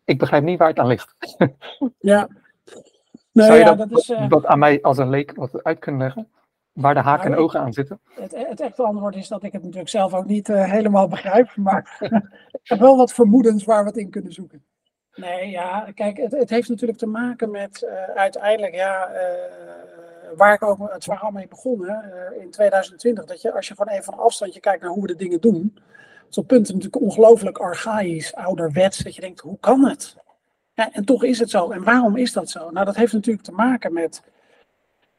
[0.03, 1.15] Ik begrijp niet waar het aan ligt.
[1.99, 2.27] Ja.
[3.31, 4.29] Nou, Zou je ja, dat, dat, is, uh...
[4.29, 6.27] dat, aan mij als een leek wat uit kunnen leggen?
[6.71, 7.99] Waar de haken nou, en ogen aan zitten?
[8.13, 11.55] Het, het, echte antwoord is dat ik het natuurlijk zelf ook niet uh, helemaal begrijp,
[11.55, 11.97] maar
[12.61, 14.63] ik heb wel wat vermoedens waar we het in kunnen zoeken.
[15.15, 19.09] Nee, ja, kijk, het, het heeft natuurlijk te maken met uh, uiteindelijk, ja,
[20.35, 23.93] waar ik ook het verhaal mee begonnen uh, in 2020, dat je als je gewoon
[23.93, 25.77] even van afstandje kijkt naar hoe we de dingen doen,
[26.29, 30.17] zo'n punt natuurlijk ongelooflijk archaïs, ouderwets, dat je denkt, hoe kan het?
[30.73, 31.71] Ja, en toch is het zo.
[31.71, 32.69] En waarom is dat zo?
[32.69, 34.23] Nou, dat heeft natuurlijk te maken met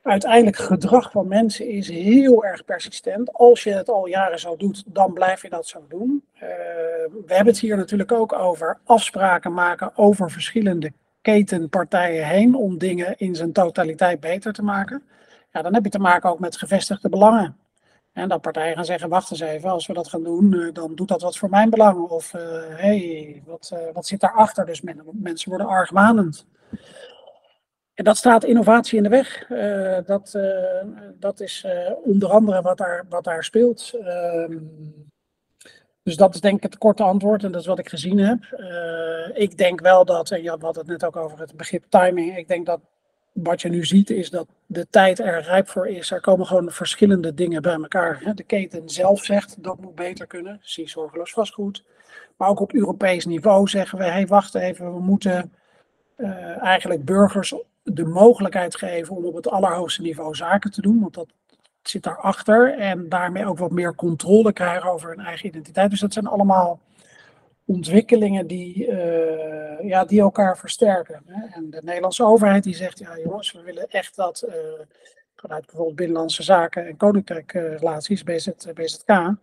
[0.02, 3.32] uiteindelijk gedrag van mensen is heel erg persistent.
[3.32, 6.24] Als je het al jaren zo doet, dan blijf je dat zo doen.
[6.34, 6.40] Uh,
[7.26, 10.92] we hebben het hier natuurlijk ook over afspraken maken over verschillende
[11.24, 15.02] ketenpartijen heen om dingen in zijn totaliteit beter te maken.
[15.52, 17.56] Ja, dan heb je te maken ook met gevestigde belangen.
[18.12, 20.94] En dat partijen gaan zeggen, wacht eens even, als we dat gaan doen, eh, dan
[20.94, 22.08] doet dat wat voor mijn belang.
[22.08, 24.66] Of, hé, uh, hey, wat, uh, wat zit daarachter?
[24.66, 26.46] Dus men, mensen worden argwanend.
[27.94, 29.46] En dat staat innovatie in de weg.
[30.06, 30.38] Dat,
[31.18, 31.66] dat is
[32.04, 33.92] onder andere wat daar, wat daar speelt.
[36.04, 38.38] Dus dat is denk ik het korte antwoord en dat is wat ik gezien heb.
[38.58, 42.36] Uh, ik denk wel dat, en je had het net ook over het begrip timing.
[42.36, 42.80] Ik denk dat
[43.32, 46.10] wat je nu ziet is dat de tijd er rijp voor is.
[46.10, 48.32] Er komen gewoon verschillende dingen bij elkaar.
[48.34, 50.58] De keten zelf zegt dat moet beter kunnen.
[50.62, 51.84] Zie zorgeloos vastgoed.
[52.36, 55.52] Maar ook op Europees niveau zeggen we, hé hey, wacht even, we moeten
[56.16, 61.00] uh, eigenlijk burgers de mogelijkheid geven om op het allerhoogste niveau zaken te doen.
[61.00, 61.28] Want dat
[61.88, 62.78] zit daarachter.
[62.78, 65.90] En daarmee ook wat meer controle krijgen over hun eigen identiteit.
[65.90, 66.80] Dus dat zijn allemaal
[67.64, 71.22] ontwikkelingen die, uh, ja, die elkaar versterken.
[71.26, 71.46] Hè.
[71.54, 74.54] En de Nederlandse overheid die zegt, ja jongens, we willen echt dat, uh,
[75.36, 79.36] vanuit bijvoorbeeld Binnenlandse Zaken en Koninkrijkrelaties, BZ, BZK,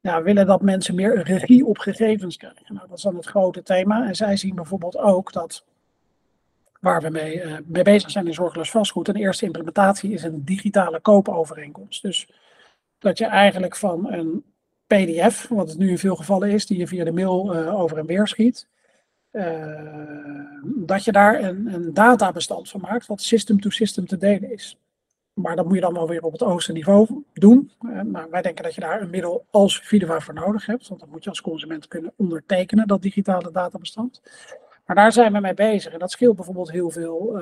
[0.00, 2.74] ja, willen dat mensen meer regie op gegevens krijgen.
[2.74, 4.06] Nou, dat is dan het grote thema.
[4.06, 5.64] En zij zien bijvoorbeeld ook dat
[6.82, 9.08] waar we mee, uh, mee bezig zijn in zorgeloos vastgoed.
[9.08, 12.02] Een eerste implementatie is een digitale koopovereenkomst.
[12.02, 12.28] Dus
[12.98, 14.44] dat je eigenlijk van een
[14.86, 17.98] PDF, wat het nu in veel gevallen is, die je via de mail uh, over
[17.98, 18.68] en weer schiet,
[19.32, 24.78] uh, dat je daar een, een databestand van maakt, wat system-to-system -system te delen is.
[25.32, 27.70] maar dat moet je dan wel weer op het hoogste niveau doen.
[28.30, 30.88] wij denken dat je daar een middel als Vidua voor nodig hebt.
[30.88, 34.20] Want dan moet je als consument kunnen ondertekenen, dat digitale databestand.
[34.84, 35.92] Maar daar zijn we mee bezig.
[35.92, 37.40] En dat scheelt bijvoorbeeld heel veel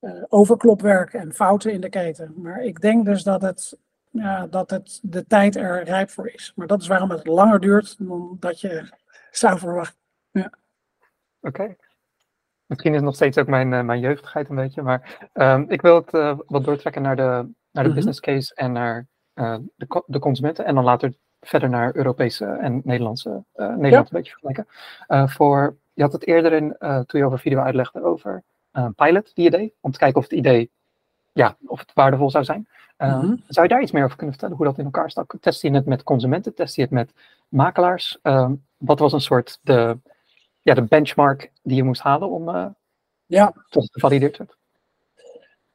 [0.00, 2.32] uh, overklopwerk en fouten in de keten.
[2.36, 3.78] Maar ik denk dus dat het,
[4.10, 6.52] ja, dat het de tijd er rijp voor is.
[6.56, 8.92] Maar dat is waarom het langer duurt dan dat je
[9.30, 9.98] zou verwachten.
[10.30, 10.52] Ja.
[11.40, 11.76] Oké.
[12.66, 15.82] Misschien is het nog steeds ook mijn, uh, mijn jeugdigheid een beetje, maar um, ik
[15.82, 17.94] wil het uh, wat doortrekken naar de, naar de mm -hmm.
[17.94, 22.80] business case en naar uh, de, de, consumenten en dan later verder naar Europese en
[22.84, 23.98] Nederlandse, Nederland ja.
[23.98, 24.66] een beetje vergelijken.
[25.28, 28.42] voor, je had het eerder in, toen je over video uitlegde over
[28.96, 30.70] pilot, die idee, om te kijken of het idee,
[31.32, 32.68] ja, of het waardevol zou zijn.
[32.98, 33.42] Mm -hmm.
[33.46, 35.34] Zou je daar iets meer over kunnen vertellen, hoe dat in elkaar stak?
[35.40, 37.12] Test je het met consumenten, test je het met
[37.48, 38.18] makelaars?
[38.76, 39.98] wat was een soort de,
[40.60, 42.74] ja, de benchmark die je moest halen om
[43.26, 43.52] ja.
[43.68, 44.56] tot het gevalideerd werd?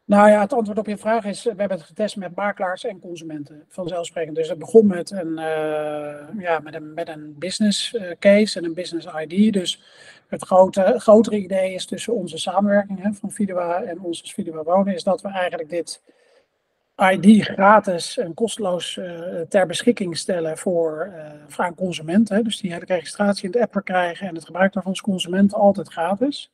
[0.08, 3.00] Nou ja, het antwoord op je vraag is, we hebben het getest met makelaars en
[3.00, 4.36] consumenten, vanzelfsprekend.
[4.36, 8.66] Dus het begon met een, uh, ja, met een, met een business uh, case en
[8.66, 9.54] een business ID.
[9.54, 9.82] Dus
[10.28, 14.94] het grote, grotere idee is tussen onze samenwerking hè, van Vidua en ons Vidua Wonen,
[14.94, 16.02] is dat we eigenlijk dit
[16.98, 22.30] ID gratis en kosteloos uh, ter beschikking stellen voor, uh, voor een consument.
[22.30, 22.42] Hè.
[22.42, 25.88] Dus die hele registratie in de app krijgen en het gebruik daarvan als consument altijd
[25.88, 26.52] gratis.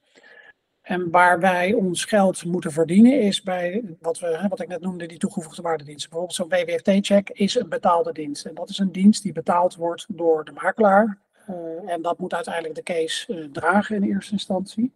[0.84, 5.06] En waar wij ons geld moeten verdienen is bij wat, we, wat ik net noemde,
[5.06, 6.10] die toegevoegde waardediensten.
[6.10, 8.46] Bijvoorbeeld zo'n WWFT-check is een betaalde dienst.
[8.46, 11.17] En dat is een dienst die betaald wordt door de makelaar.
[11.50, 14.93] Uh, en dat moet uiteindelijk de case dragen in eerste instantie.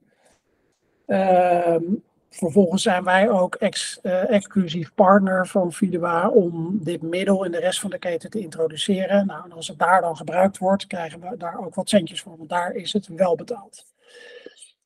[1.06, 1.84] Ehm,
[2.30, 7.60] Vervolgens zijn wij ook ex, uh, exclusief partner van Vidua om dit middel in de
[7.60, 9.26] rest van de keten te introduceren.
[9.26, 12.38] Nou, en als het daar dan gebruikt wordt, krijgen we daar ook wat centjes voor,
[12.38, 13.86] want daar is het wel betaald.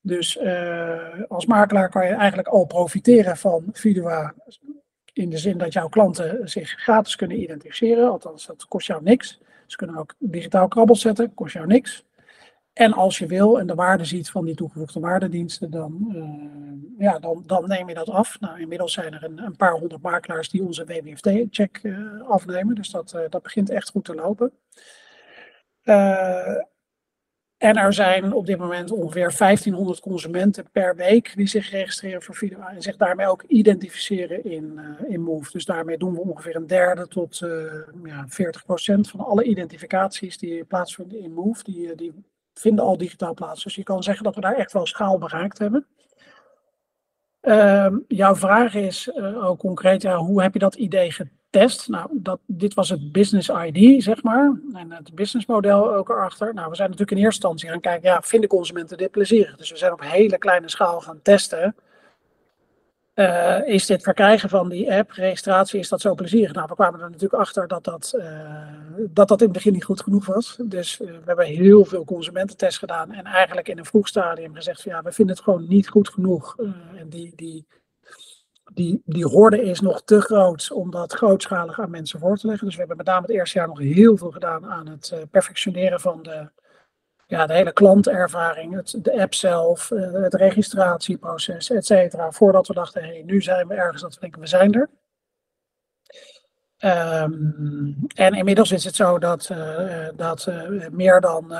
[0.02, 4.34] Dus uh, als makelaar kan je eigenlijk al profiteren van Vidua
[5.12, 8.10] in de zin dat jouw klanten zich gratis kunnen identificeren.
[8.10, 9.40] Althans, dat kost jou niks.
[9.66, 12.04] Ze kunnen ook digitaal krabbels zetten, kost jou niks.
[12.72, 17.18] En als je wil en de waarde ziet van die toegevoegde waardediensten, dan, uh, ja,
[17.18, 18.40] dan, dan neem je dat af.
[18.40, 22.74] Nou, inmiddels zijn er een, een paar honderd makelaars die onze WWFT-check uh, afnemen.
[22.74, 24.52] Dus dat, dat begint echt goed te lopen.
[27.62, 32.34] En er zijn op dit moment ongeveer 1500 consumenten per week die zich registreren voor
[32.34, 35.50] video en zich daarmee ook identificeren in, in Move.
[35.50, 37.38] Dus daarmee doen we ongeveer een derde tot
[38.04, 41.62] ja, 40 procent van alle identificaties die plaatsvinden in Move.
[41.62, 42.12] Die, die
[42.54, 43.62] vinden al digitaal plaats.
[43.62, 45.86] Dus je kan zeggen dat we daar echt wel schaal bereikt hebben.
[47.42, 51.12] Uh, jouw vraag is uh, ook concreet, ja, hoe heb je dat idee
[51.52, 51.88] getest?
[51.88, 56.54] Nou, dat, dit was het business ID, zeg maar, en het businessmodel ook erachter.
[56.54, 59.56] Nou, we zijn natuurlijk in eerste instantie gaan kijken, ja, vinden consumenten dit plezierig?
[59.56, 61.74] Dus we zijn op hele kleine schaal gaan testen.
[63.14, 66.52] Uh, is dit verkrijgen van die app, registratie, is dat zo plezierig?
[66.52, 68.24] Nou, we kwamen er natuurlijk achter dat dat, uh,
[69.10, 70.56] dat, dat in het begin niet goed genoeg was.
[70.62, 74.82] Dus uh, we hebben heel veel consumententests gedaan en eigenlijk in een vroeg stadium gezegd
[74.82, 76.56] van ja, we vinden het gewoon niet goed genoeg.
[76.96, 77.66] en die, die,
[78.74, 82.66] die, die horde is nog te groot om dat grootschalig aan mensen voor te leggen.
[82.66, 86.00] Dus we hebben met name het eerste jaar nog heel veel gedaan aan het perfectioneren
[86.00, 86.48] van de,
[87.26, 92.32] ja, de hele klantervaring, het, de app zelf, eh, het registratieproces, et cetera.
[92.32, 94.88] Voordat we dachten, hey, nu zijn we ergens dat we denken, we zijn er.
[96.84, 101.56] Um, en inmiddels is het zo dat, uh, dat uh, meer dan 95%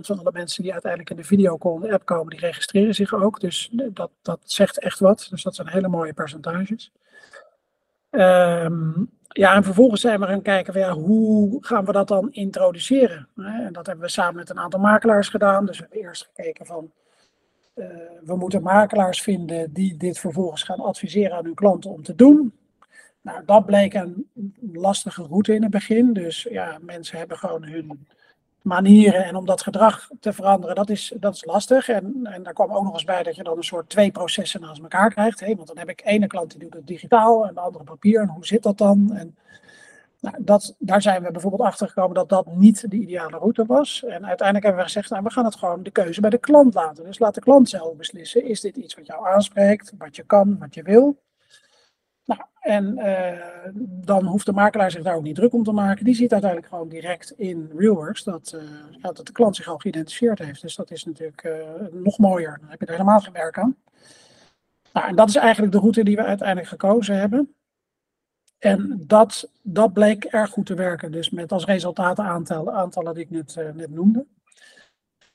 [0.00, 3.40] van alle mensen die uiteindelijk in de videocall app komen, die registreren zich ook.
[3.40, 5.26] Dus dat, dat zegt echt wat.
[5.30, 6.92] Dus dat zijn hele mooie percentages.
[8.10, 13.28] Um, ja, en vervolgens zijn we gaan kijken, ja, hoe gaan we dat dan introduceren?
[13.36, 15.66] En dat hebben we samen met een aantal makelaars gedaan.
[15.66, 16.92] Dus we hebben eerst gekeken van,
[18.24, 22.52] we moeten makelaars vinden die dit vervolgens gaan adviseren aan hun klanten om te doen.
[23.22, 24.30] Nou, dat bleek een
[24.72, 26.12] lastige route in het begin.
[26.12, 28.06] Dus ja, mensen hebben gewoon hun
[28.62, 31.88] manieren en om dat gedrag te veranderen, dat is, dat is lastig.
[31.88, 34.60] En, en daar kwam ook nog eens bij dat je dan een soort twee processen
[34.60, 35.40] naast elkaar krijgt.
[35.40, 35.54] Hè?
[35.54, 38.20] Want dan heb ik ene klant die doet het digitaal en de andere papier.
[38.20, 39.12] En hoe zit dat dan?
[39.14, 39.36] En,
[40.20, 44.04] nou, dat, daar zijn we bijvoorbeeld achter gekomen dat dat niet de ideale route was.
[44.04, 46.74] En uiteindelijk hebben we gezegd, nou, we gaan het gewoon de keuze bij de klant
[46.74, 47.04] laten.
[47.04, 50.58] Dus laat de klant zelf beslissen, is dit iets wat jou aanspreekt, wat je kan,
[50.58, 51.16] wat je wil?
[52.24, 56.04] Nou, en uh, dan hoeft de makelaar zich daar ook niet druk om te maken.
[56.04, 58.56] Die ziet uiteindelijk gewoon direct in RealWorks dat,
[58.90, 60.60] ja, dat de klant zich al geïdentificeerd heeft.
[60.60, 61.54] Dus dat is natuurlijk uh,
[61.92, 62.58] nog mooier.
[62.60, 63.76] Dan heb je er helemaal geen werk aan.
[64.92, 67.54] Nou, en dat is eigenlijk de route die we uiteindelijk gekozen hebben.
[68.58, 71.12] En dat, dat bleek erg goed te werken.
[71.12, 74.26] Dus met als resultaat de aantallen, aantallen die ik net, net noemde.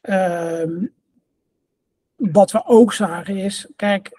[0.02, 0.86] Ehm,
[2.16, 4.17] wat we ook zagen is, kijk,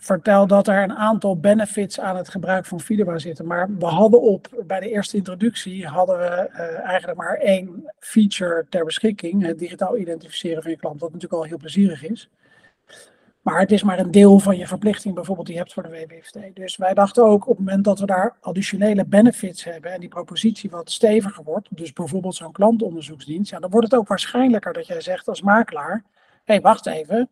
[0.00, 3.46] vertel dat er een aantal benefits aan het gebruik van Fidua zitten.
[3.46, 8.66] Maar we hadden op, bij de eerste introductie, hadden we uh, eigenlijk maar één feature
[8.68, 9.46] ter beschikking.
[9.46, 12.30] Het digitaal identificeren van je klant, wat natuurlijk al heel plezierig is.
[13.40, 15.88] Maar het is maar een deel van je verplichting bijvoorbeeld die je hebt voor de
[15.88, 16.38] WWFT.
[16.54, 20.08] Dus wij dachten ook op het moment dat we daar additionele benefits hebben en die
[20.08, 24.86] propositie wat steviger wordt, dus bijvoorbeeld zo'n klantonderzoeksdienst, ja, dan wordt het ook waarschijnlijker dat
[24.86, 26.04] jij zegt als makelaar,
[26.44, 27.30] hé hey, wacht even,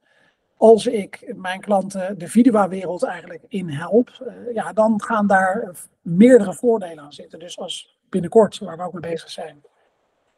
[0.58, 5.70] als ik mijn klanten de Vidua-wereld eigenlijk inhelp, uh, ja, dan gaan daar
[6.02, 7.38] meerdere voordelen aan zitten.
[7.38, 9.62] Dus als binnenkort, waar we ook mee bezig zijn,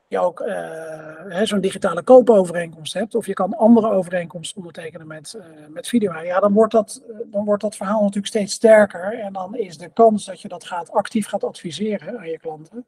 [0.08, 5.44] je ook uh, zo'n digitale koopovereenkomst hebt, of je kan andere overeenkomsten ondertekenen met, uh,
[5.68, 9.18] met Vidua, ja, dan wordt, dat, dan wordt dat verhaal natuurlijk steeds sterker.
[9.18, 12.84] En dan is de kans dat je dat gaat, actief gaat adviseren aan je klanten,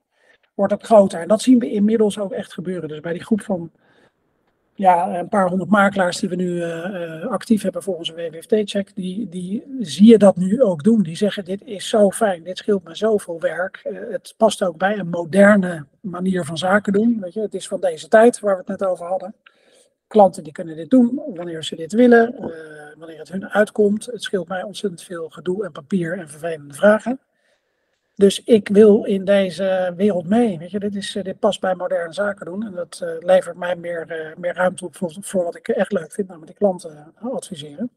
[0.55, 1.21] wordt ook groter.
[1.21, 2.89] En dat zien we inmiddels ook echt gebeuren.
[2.89, 3.71] Dus bij die groep van
[4.83, 9.29] ja, een paar honderd makelaars die we nu uh, actief hebben volgens een WWFT-check, die,
[9.29, 11.03] die zie je dat nu ook doen.
[11.03, 13.83] Die zeggen, dit is zo fijn, dit scheelt me zoveel werk.
[13.85, 17.19] Uh, het past ook bij een moderne manier van zaken doen.
[17.21, 19.35] Weet je, het is van deze tijd, waar we het net over hadden.
[20.07, 22.35] Klanten die kunnen dit doen wanneer ze dit willen,
[22.99, 24.07] wanneer het hun uitkomt.
[24.07, 27.21] Het scheelt mij ontzettend veel gedoe en papier en vervelende vragen.
[28.15, 30.59] Dus ik wil in deze wereld mee.
[30.59, 32.67] Weet je, dit, is, dit past bij moderne zaken doen.
[32.67, 36.13] En dat uh, levert mij meer, uh, meer ruimte op voor, wat ik echt leuk
[36.13, 37.91] vind, namelijk die klanten adviseren.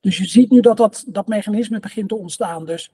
[0.00, 2.64] Dus je ziet nu dat, dat dat mechanisme begint te ontstaan.
[2.64, 2.92] Dus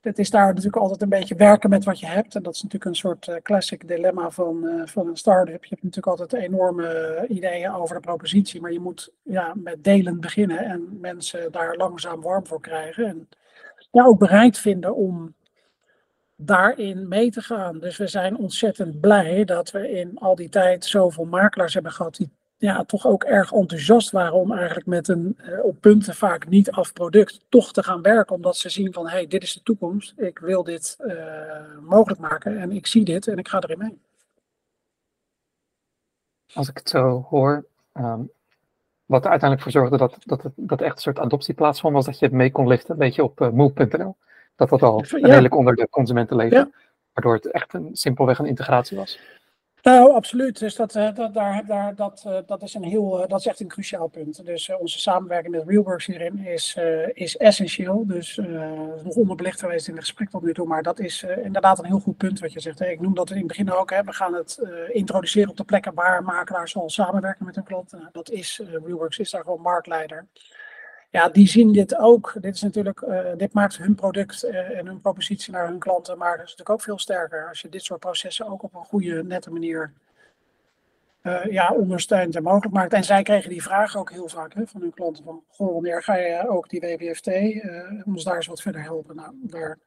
[0.00, 2.34] het is daar natuurlijk altijd een beetje werken met wat je hebt.
[2.34, 5.64] En dat is natuurlijk een soort classic dilemma van, van een start-up.
[5.64, 8.60] Je hebt natuurlijk altijd enorme ideeën over de propositie.
[8.60, 13.06] Maar je moet ja, met delen beginnen en mensen daar langzaam warm voor krijgen.
[13.06, 13.28] En
[13.90, 15.34] ook bereid vinden om
[16.46, 17.78] daarin mee te gaan.
[17.78, 22.16] Dus we zijn ontzettend blij dat we in al die tijd zoveel makelaars hebben gehad
[22.16, 26.48] die ja, toch ook erg enthousiast waren om eigenlijk met een uh, op punten vaak
[26.48, 28.34] niet af product toch te gaan werken.
[28.34, 30.14] Omdat ze zien van hé, hey, dit is de toekomst.
[30.16, 31.14] Ik wil dit uh,
[31.80, 34.00] mogelijk maken en ik zie dit en ik ga erin mee.
[36.54, 38.30] Als ik het zo hoor, um,
[39.04, 42.18] wat er uiteindelijk voor zorgde dat, dat, dat echt een soort adoptie plaatsvond, was dat
[42.18, 44.16] je het mee kon liften, een beetje op uh, move.nl
[44.56, 45.26] dat dat al ja.
[45.26, 46.56] redelijk onder de consumenten leefde.
[46.56, 46.70] Ja.
[47.12, 49.18] Waardoor het echt een, simpelweg een integratie was.
[49.82, 50.58] Nou, absoluut.
[50.58, 54.08] Dus dat, dat, daar, daar, dat, dat, is een heel, dat is echt een cruciaal
[54.08, 54.44] punt.
[54.44, 58.06] Dus onze samenwerking met Realworks hierin is, uh, is essentieel.
[58.06, 58.46] Dus uh,
[59.02, 60.66] nog onderbelicht geweest in het gesprek tot nu toe.
[60.66, 62.78] Maar dat is inderdaad een heel goed punt wat je zegt.
[62.78, 62.86] Hè.
[62.86, 63.90] Ik noem dat in het begin ook.
[63.90, 64.02] Hè.
[64.02, 68.08] We gaan het introduceren op de plekken waar makelaars al samenwerken met hun klanten.
[68.12, 70.26] dat is, Realworks is daar gewoon marktleider
[71.12, 72.32] ja, die zien dit ook.
[72.40, 76.18] Dit, is natuurlijk, uh, dit maakt hun product uh, en hun propositie naar hun klanten,
[76.18, 78.84] maar dat is natuurlijk ook veel sterker als je dit soort processen ook op een
[78.84, 79.92] goede, nette manier
[81.22, 82.92] uh, ja, ondersteunt en mogelijk maakt.
[82.92, 86.02] En zij kregen die vraag ook heel vaak hè, van hun klanten: van, goh, wanneer
[86.02, 87.28] ga je ook die WWFT
[88.06, 89.16] ons daar eens wat verder helpen?
[89.16, 89.78] Nou, daar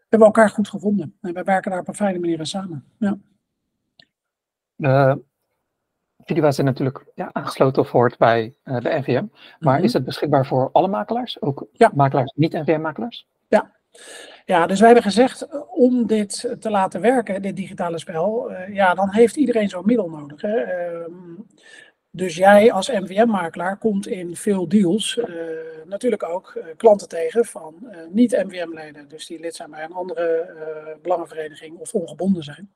[0.00, 2.84] hebben we elkaar goed gevonden en we werken daar op een fijne manier aan samen.
[4.76, 5.18] Ja.
[6.30, 9.12] Vidua zit natuurlijk ja, aangesloten of hoort bij uh, de NVM.
[9.12, 9.84] Maar mm-hmm.
[9.84, 11.42] is het beschikbaar voor alle makelaars?
[11.42, 11.90] Ook ja.
[11.94, 13.28] makelaars, niet-NVM-makelaars?
[13.48, 13.72] Ja.
[14.44, 18.94] ja, dus wij hebben gezegd om dit te laten werken, dit digitale spel, uh, ja,
[18.94, 20.40] dan heeft iedereen zo'n middel nodig.
[20.40, 20.56] Hè?
[20.56, 21.04] Uh,
[22.10, 25.26] dus jij als MVM-makelaar komt in veel deals uh,
[25.84, 29.08] natuurlijk ook uh, klanten tegen van uh, niet-MVM-leden.
[29.08, 32.70] Dus die lid zijn bij een andere belangenvereniging of ongebonden zijn.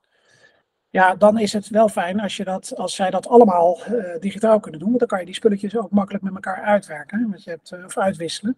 [0.95, 4.61] Ja, dan is het wel fijn als, je dat, als zij dat allemaal uh, digitaal
[4.61, 4.89] kunnen doen.
[4.89, 7.35] Want dan kan je die spulletjes ook makkelijk met elkaar uitwerken.
[7.37, 8.57] Je hebt, uh, of uitwisselen.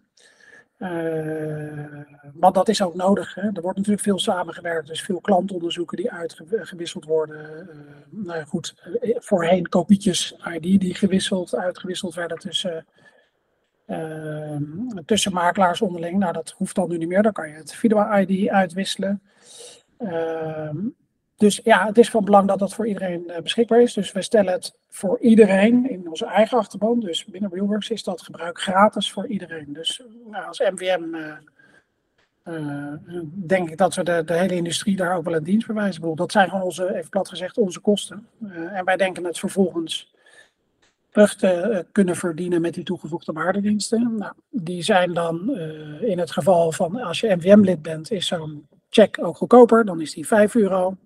[0.77, 2.01] Uh,
[2.33, 3.35] want dat is ook nodig.
[3.35, 3.41] Hè.
[3.41, 4.87] Er wordt natuurlijk veel samengewerkt.
[4.87, 7.69] Dus veel klantonderzoeken die uitgewisseld worden.
[8.09, 8.75] nou goed,
[9.15, 12.85] voorheen kopietjes ID die gewisseld, uitgewisseld werden tussen,
[15.05, 16.19] tussen makelaars onderling.
[16.19, 17.23] Nou, dat hoeft dan nu niet meer.
[17.23, 19.21] Dan kan je het Vidua-ID uitwisselen.
[21.37, 23.93] Dus ja, het is van belang dat dat voor iedereen uh, beschikbaar is.
[23.93, 26.99] Dus we stellen het voor iedereen in onze eigen achterban.
[26.99, 29.65] Dus binnen Realworks is dat gebruik gratis voor iedereen.
[29.73, 31.33] Dus nou, als MVM uh,
[32.43, 32.93] uh,
[33.33, 35.67] denk ik dat we de, de, hele industrie daar ook wel een dienst.
[35.67, 38.27] Bedoel, dat zijn gewoon onze, even plat gezegd, onze kosten.
[38.73, 40.13] en wij denken het vervolgens
[41.09, 44.15] terug te kunnen verdienen met die toegevoegde waardediensten.
[44.17, 45.57] Nou, die zijn dan
[46.01, 49.85] in het geval van als je MVM-lid bent, is zo'n check ook goedkoper.
[49.85, 50.97] Dan is die 5 euro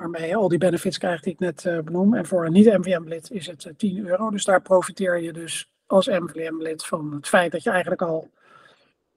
[0.00, 2.14] waarmee je al die benefits krijgt die ik net uh, benoem.
[2.14, 4.30] En voor een niet-MVM-lid is het uh, eh, 10 euro.
[4.30, 8.30] Dus daar profiteer je dus als MVM-lid van het feit dat je eigenlijk al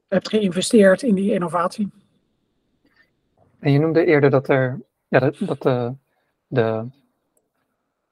[0.08, 1.92] hebt geïnvesteerd in die innovatie.
[3.60, 5.90] En je noemde eerder dat er ja, dat, dat uh,
[6.48, 6.88] de,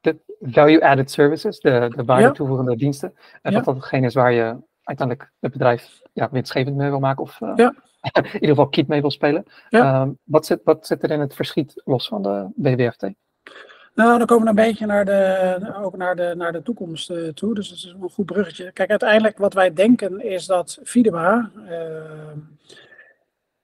[0.02, 2.78] de value-added services, de, de waarde toevoegende ja.
[2.78, 3.58] diensten, en ja.
[3.58, 7.40] dat dat hetgeen is waar je uiteindelijk het bedrijf ja, winstgevend mee wil maken of
[7.56, 7.74] Ja.
[8.12, 9.46] in ieder geval kiet mee wil spelen.
[9.70, 10.02] Ja.
[10.02, 13.10] Ehm, wat, zit, wat zit er in het verschiet los van de BWFT?
[13.96, 17.28] Nou, dan komen we een beetje naar de, ook naar de, naar de toekomst eh,
[17.28, 17.56] toe.
[17.56, 18.72] Dus dat is een goed bruggetje.
[18.72, 22.38] Kijk, uiteindelijk wat wij denken is dat Fideba eh,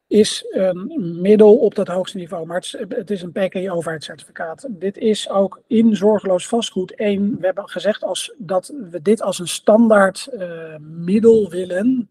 [0.07, 2.45] is een middel op dat hoogste niveau.
[2.45, 4.67] Maar het is, het is een PKI-overheidscertificaat.
[4.69, 7.39] Dit is ook in zorgeloos vastgoed één.
[7.39, 12.09] We hebben gezegd als, dat we dit als een standaard eh, middel willen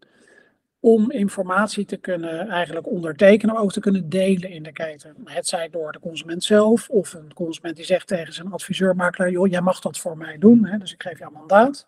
[0.87, 5.15] om informatie te kunnen eigenlijk ondertekenen, maar ook te kunnen delen in de keten.
[5.23, 9.47] Het zij door de consument zelf of een consument die zegt tegen zijn adviseur-makelaar, joh,
[9.47, 11.87] jij mag dat voor mij doen, hè, dus ik geef jou mandaat.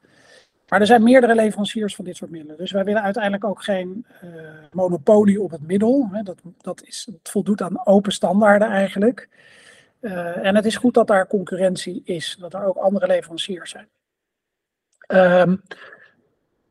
[0.68, 2.58] Maar er zijn meerdere leveranciers van dit soort middelen.
[2.58, 4.30] Dus wij willen uiteindelijk ook geen uh,
[4.72, 6.08] monopolie op het middel.
[6.12, 6.24] Hè.
[6.24, 9.30] Dat, dat is, voldoet aan open standaarden eigenlijk.
[10.02, 13.88] Uh, en het is goed dat daar concurrentie is, dat er ook andere leveranciers zijn.
[15.08, 15.62] Um,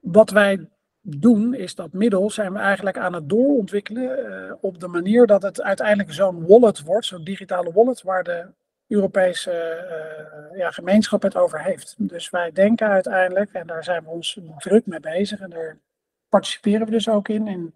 [0.00, 0.68] wat wij
[1.16, 5.42] doen, is dat middel zijn we eigenlijk aan het doorontwikkelen uh, op de manier dat
[5.42, 8.46] het uiteindelijk zo'n wallet wordt, zo'n digitale wallet, waar de
[8.88, 9.50] Europese
[10.52, 11.94] uh, ja, gemeenschap het over heeft.
[11.98, 15.78] Dus wij denken uiteindelijk, en daar zijn we ons druk mee bezig, en daar
[16.28, 17.74] participeren we dus ook in, in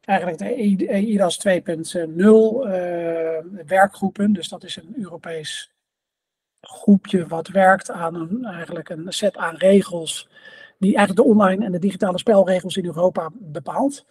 [0.00, 0.54] eigenlijk de
[0.86, 1.54] EIDAS 2.0
[2.16, 2.32] uh,
[3.66, 4.32] werkgroepen.
[4.32, 5.72] Dus dat is een Europees
[6.60, 10.28] groepje wat werkt aan een, eigenlijk een set aan regels
[10.78, 14.04] die eigenlijk de online en de digitale spelregels in Europa bepaalt.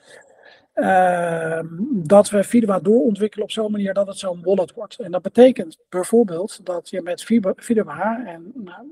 [0.75, 1.59] Uh,
[1.89, 4.99] dat we Fideba doorontwikkelen op zo'n manier dat het zo'n wallet wordt.
[4.99, 7.23] En dat betekent bijvoorbeeld dat je met
[7.55, 8.85] Fideba, en nou,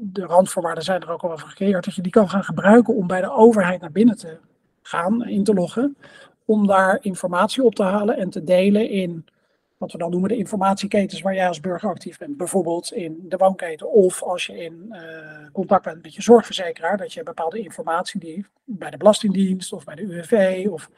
[0.00, 3.06] de randvoorwaarden zijn er ook al over gecreëerd, dat je die kan gaan gebruiken om
[3.06, 4.38] bij de overheid naar binnen te
[4.82, 5.96] gaan, in te loggen,
[6.44, 9.24] om daar informatie op te halen en te delen in
[9.82, 12.36] wat we dan noemen de informatieketens waar jij als burger actief bent.
[12.36, 14.98] Bijvoorbeeld in de woonketen of als je in uh,
[15.52, 19.94] contact bent met je zorgverzekeraar, dat je bepaalde informatie die bij de Belastingdienst of bij
[19.94, 20.90] de UWV of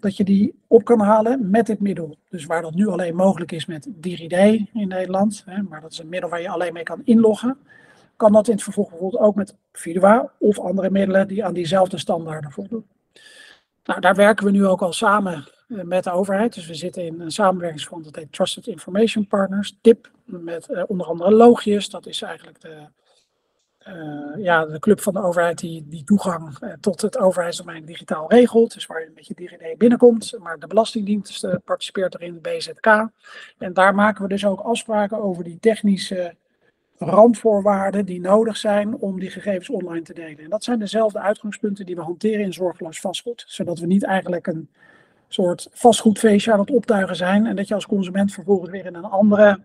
[0.00, 2.16] dat je die op kan halen met dit middel.
[2.28, 4.32] Dus waar dat nu alleen mogelijk is met DigiD
[4.72, 7.58] in Nederland, hè, maar dat is een middel waar je alleen mee kan inloggen,
[8.16, 11.98] kan dat in het vervolg bijvoorbeeld ook met Fidua of andere middelen die aan diezelfde
[11.98, 12.86] standaarden voldoen.
[13.84, 16.54] Nou, daar werken we nu ook al samen met de overheid.
[16.54, 21.06] Dus we zitten in een samenwerkingsverband, dat heet Trusted Information Partners, TIP, met uh, onder
[21.06, 21.90] andere Logius.
[21.90, 22.86] Dat is eigenlijk de,
[23.88, 28.30] uh, ja, de club van de overheid die, die toegang uh, tot het overheidsdomein digitaal
[28.30, 28.74] regelt.
[28.74, 30.38] Dus waar je met je DigiD binnenkomt.
[30.38, 32.86] Maar de Belastingdienst participeert erin, BZK.
[33.58, 36.36] En daar maken we dus ook afspraken over die technische
[36.98, 40.38] randvoorwaarden die nodig zijn om die gegevens online te delen.
[40.38, 43.44] En dat zijn dezelfde uitgangspunten die we hanteren in zorgeloos vastgoed.
[43.46, 44.68] Zodat we niet eigenlijk een
[45.34, 47.46] soort vastgoedfeestje aan het optuigen zijn.
[47.46, 49.60] En dat je als consument vervolgens weer in een andere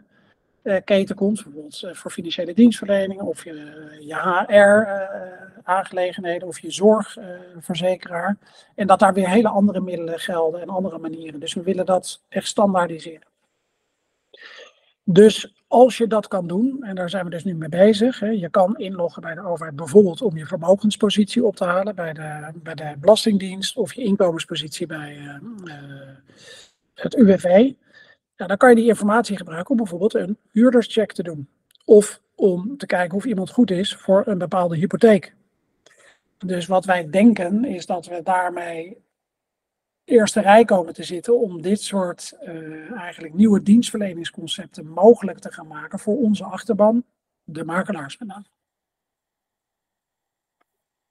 [0.64, 1.44] uh, keten komt.
[1.44, 3.54] Bijvoorbeeld uh, voor financiële dienstverlening of je,
[4.00, 4.16] je
[4.48, 8.38] HR-aangelegenheden of je zorgverzekeraar.
[8.76, 11.40] en dat daar weer hele andere middelen gelden en andere manieren.
[11.40, 13.28] Dus we willen dat echt standaardiseren.
[15.04, 18.30] Dus als je dat kan doen, en daar zijn we dus nu mee bezig, hè,
[18.30, 22.52] je kan inloggen bij de overheid bijvoorbeeld om je vermogenspositie op te halen bij de,
[22.56, 25.74] bij de Belastingdienst of je inkomenspositie bij uh, uh,
[26.94, 27.72] het UWV.
[28.36, 31.48] Ja, dan kan je die informatie gebruiken om bijvoorbeeld een huurderscheck te doen.
[31.86, 35.34] Of om te kijken of iemand goed is voor een bepaalde hypotheek.
[36.38, 38.98] Dus wat wij denken is dat we daarmee
[40.10, 45.68] eerste rij komen te zitten om dit soort uh, eigenlijk nieuwe dienstverleningsconcepten mogelijk te gaan
[45.68, 47.04] maken voor onze achterban,
[47.44, 48.46] de makelaars met name.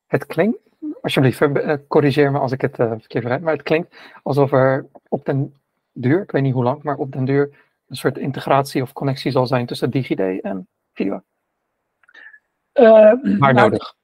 [0.06, 0.58] Het klinkt,
[1.00, 4.86] alsjeblieft, uh, corrigeer me als ik het uh, verkeerd begrijp, maar het klinkt alsof er
[5.08, 5.54] op den
[5.92, 7.50] duur, ik weet niet hoe lang, maar op den duur
[7.88, 11.22] een soort integratie of connectie zal zijn tussen DigiD en Video.
[12.72, 13.96] maar nou, nodig.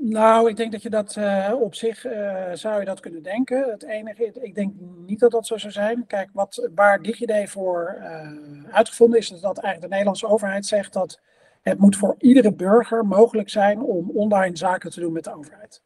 [0.00, 3.70] Nou, ik denk dat je dat uh, op zich uh, zou je dat kunnen denken.
[3.70, 4.72] Het enige, ik denk
[5.06, 6.06] niet dat dat zo zou zijn.
[6.06, 8.30] Kijk, wat, waar DigiD voor uh,
[8.70, 11.20] uitgevonden is, is dat eigenlijk de Nederlandse overheid zegt dat
[11.62, 15.82] het moet voor iedere burger mogelijk zijn om online zaken te doen met de overheid.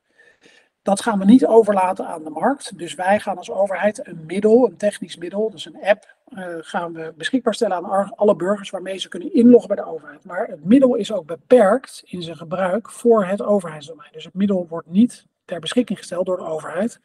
[0.82, 2.78] Dat gaan we niet overlaten aan de markt.
[2.78, 6.14] Dus wij gaan als overheid een middel, een technisch middel, dus een app,
[6.60, 10.24] gaan we beschikbaar stellen aan alle burgers waarmee ze kunnen inloggen bij de overheid.
[10.24, 14.12] Maar het middel is ook beperkt in zijn gebruik voor het overheidsdomein.
[14.12, 17.00] Dus het middel wordt niet ter beschikking gesteld door de overheid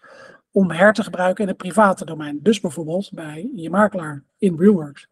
[0.51, 2.39] om her te gebruiken in het private domein.
[2.41, 5.07] Dus bijvoorbeeld bij je makelaar in RealWorks.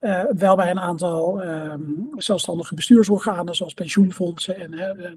[0.00, 5.10] Uh, wel bij een aantal um, zelfstandige bestuursorganen zoals pensioenfondsen en uh,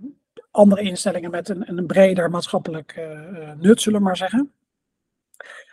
[0.52, 3.02] andere instellingen met een, een breder maatschappelijk
[3.58, 4.52] nut, zullen we maar zeggen.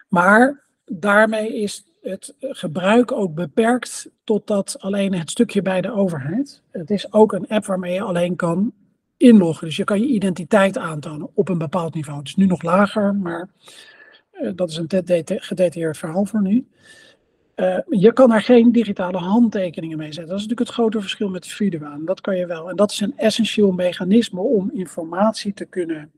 [0.08, 6.62] Maar daarmee is het gebruik ook beperkt tot dat alleen het stukje bij de overheid.
[6.70, 8.72] Het is ook een app waarmee je alleen kan
[9.16, 9.66] inloggen.
[9.66, 12.18] Dus je kan je identiteit aantonen op een bepaald niveau.
[12.18, 13.48] Het is nu nog lager, maar
[14.32, 14.88] uh, dat is een
[15.26, 16.66] gedetailleerd verhaal voor nu.
[17.56, 20.28] Uh, je kan er geen digitale handtekeningen mee zetten.
[20.30, 22.04] Dat is natuurlijk het grote verschil met Fidewaan.
[22.04, 22.70] Dat kan je wel.
[22.70, 26.12] En dat is een essentieel mechanisme om informatie te kunnen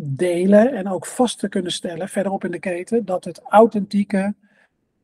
[0.00, 4.34] delen en ook vast te kunnen stellen verderop in de keten dat het authentieke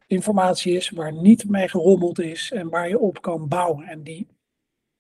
[0.07, 3.87] informatie is waar niet mee gerommeld is en waar je op kan bouwen.
[3.87, 4.27] En die,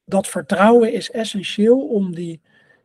[0.05, 2.41] dat vertrouwen is essentieel om die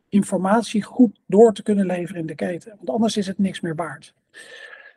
[0.10, 2.74] informatie goed door te kunnen leveren in de keten.
[2.76, 4.14] Want anders is het niks meer waard.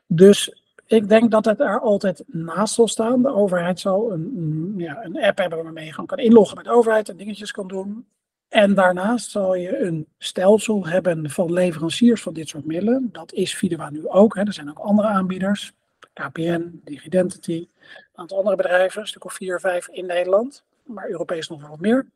[0.07, 3.23] Dus ik denk dat het er altijd naast zal staan.
[3.23, 6.73] De overheid zal een, ja, een app hebben waarmee je gewoon kan inloggen met de
[6.73, 8.07] overheid en dingetjes kan doen.
[8.53, 13.09] En daarnaast zal je een stelsel hebben van leveranciers van dit soort middelen.
[13.13, 14.35] Dat is Vidua nu ook.
[14.35, 14.43] Hè.
[14.43, 15.73] Er zijn ook andere aanbieders.
[16.13, 17.69] KPN, Digidentity, een
[18.15, 20.65] aantal andere bedrijven, een stuk of vier, vijf in Nederland.
[20.83, 22.07] Maar Europees nog wel wat meer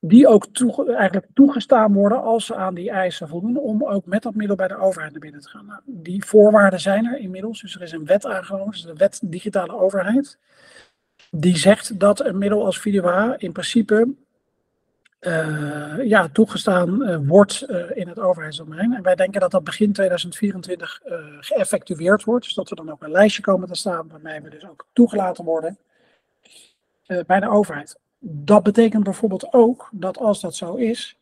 [0.00, 0.46] die ook
[0.86, 4.68] eigenlijk toegestaan worden als ze aan die eisen voldoen, om ook met dat middel bij
[4.68, 5.66] de overheid naar binnen te gaan.
[5.66, 9.20] Nou, die voorwaarden zijn er inmiddels, dus er is een wet aangenomen, dus de wet
[9.24, 10.38] digitale overheid,
[11.30, 14.14] die zegt dat een middel als Video in principe
[15.20, 18.92] uh, ja, toegestaan uh, wordt uh, in het overheidsdomein.
[18.92, 21.00] En wij denken dat dat begin 2024
[21.40, 24.68] geëffectueerd wordt, dus dat we dan ook een lijstje komen te staan waarmee we dus
[24.68, 25.78] ook toegelaten worden
[27.26, 31.16] bij de overheid dat betekent bijvoorbeeld ook dat als dat zo is,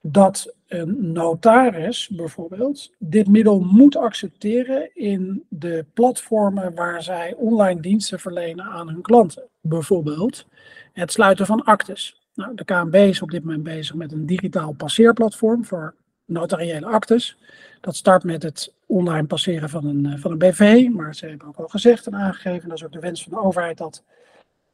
[0.00, 8.20] dat een notaris bijvoorbeeld dit middel moet accepteren in de platformen waar zij online diensten
[8.20, 9.48] verlenen aan hun klanten.
[9.60, 10.46] Bijvoorbeeld
[10.92, 12.17] het sluiten van actes.
[12.38, 17.36] Nou, de KNB is op dit moment bezig met een digitaal passeerplatform voor notariële actes.
[17.80, 21.56] Dat start met het online passeren van een, van een BV, maar ze hebben ook
[21.56, 24.02] al gezegd en aangegeven, dat is ook de wens van de overheid, dat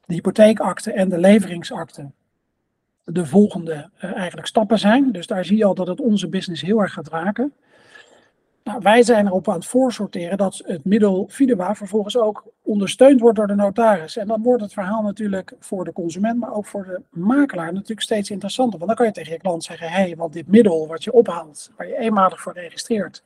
[0.04, 2.10] de hypotheekakte en de leveringsakte
[3.04, 5.12] de volgende uh, eigenlijk stappen zijn.
[5.12, 7.52] Dus daar zie je al dat het onze business heel erg gaat raken.
[8.64, 13.36] Nou, wij zijn erop aan het voorsorteren dat het middel Fideba vervolgens ook ondersteund wordt
[13.36, 14.16] door de notaris.
[14.16, 18.00] En dan wordt het verhaal natuurlijk voor de consument, maar ook voor de makelaar natuurlijk
[18.00, 18.78] steeds interessanter.
[18.78, 21.12] Want dan kan je tegen je klant zeggen, hé, hey, want dit middel wat je
[21.12, 23.22] ophaalt, waar je eenmalig voor registreert,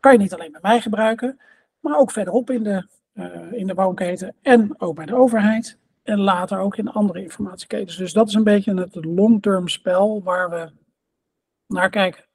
[0.00, 1.40] kan je niet alleen bij mij gebruiken,
[1.80, 6.18] maar ook verderop in de, uh, in de woonketen en ook bij de overheid en
[6.18, 7.96] later ook in andere informatieketens.
[7.96, 10.70] Dus dat is een beetje het long-term spel waar we
[11.66, 12.28] naar kijken.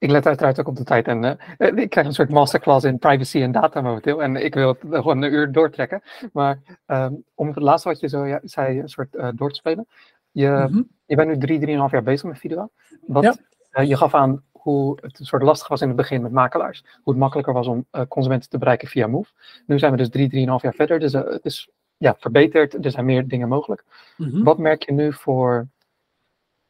[0.00, 2.98] Ik let uiteraard ook op de tijd en uh, ik krijg een soort masterclass in
[2.98, 6.02] privacy en data momenteel en ik wil het gewoon een uur doortrekken.
[6.32, 9.54] Maar um, om het laatste wat je zo ja, zei, een soort uh, door te
[9.54, 9.86] spelen.
[10.30, 10.88] Je, mm -hmm.
[11.06, 12.70] je bent nu drie, drieënhalf jaar bezig met video.
[13.06, 13.34] Wat, ja.
[13.82, 16.84] uh, je gaf aan hoe het een soort lastig was in het begin met makelaars.
[17.02, 19.30] Hoe het makkelijker was om consumenten te bereiken via Move.
[19.66, 20.98] Nu zijn we dus drie, drieënhalf jaar verder.
[20.98, 22.84] Dus het is ja, verbeterd.
[22.84, 23.84] Er zijn meer dingen mogelijk.
[24.16, 24.44] Mm -hmm.
[24.44, 25.68] Wat merk je nu voor...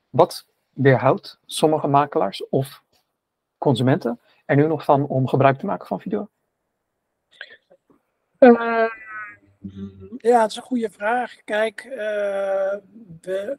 [0.09, 2.83] Wat weerhoudt sommige makelaars of
[3.61, 6.29] consumenten er nu nog van om gebruik te maken van video?
[8.39, 8.91] Uh,
[10.17, 11.37] ja, dat is een goede vraag.
[11.45, 11.83] Kijk,
[13.21, 13.59] we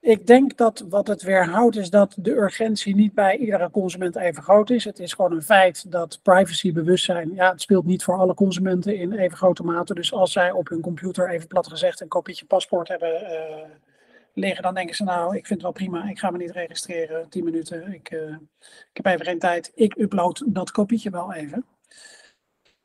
[0.00, 4.42] ik denk dat wat het weerhoudt is dat de urgentie niet bij iedere consument even
[4.42, 4.84] groot is.
[4.84, 9.12] Het is gewoon een feit dat privacybewustzijn, ja, het speelt niet voor alle consumenten in
[9.12, 9.94] even grote mate.
[9.94, 13.28] Dus als zij op hun computer, even plat gezegd, een kopietje paspoort hebben uh,
[14.40, 17.28] liggen, dan denken ze nou, ik vind het wel prima, ik ga me niet registreren,
[17.28, 21.64] 10 minuten, ik, uh, ik heb even geen tijd, ik upload dat kopietje wel even.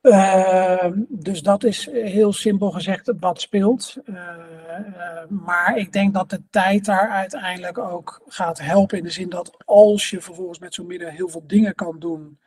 [0.06, 3.96] Uh, dus dat is heel simpel gezegd wat speelt.
[4.06, 8.98] Uh, uh, maar ik denk dat de tijd daar uiteindelijk ook gaat helpen.
[8.98, 12.40] In de zin dat als je vervolgens met zo'n midden heel veel dingen kan doen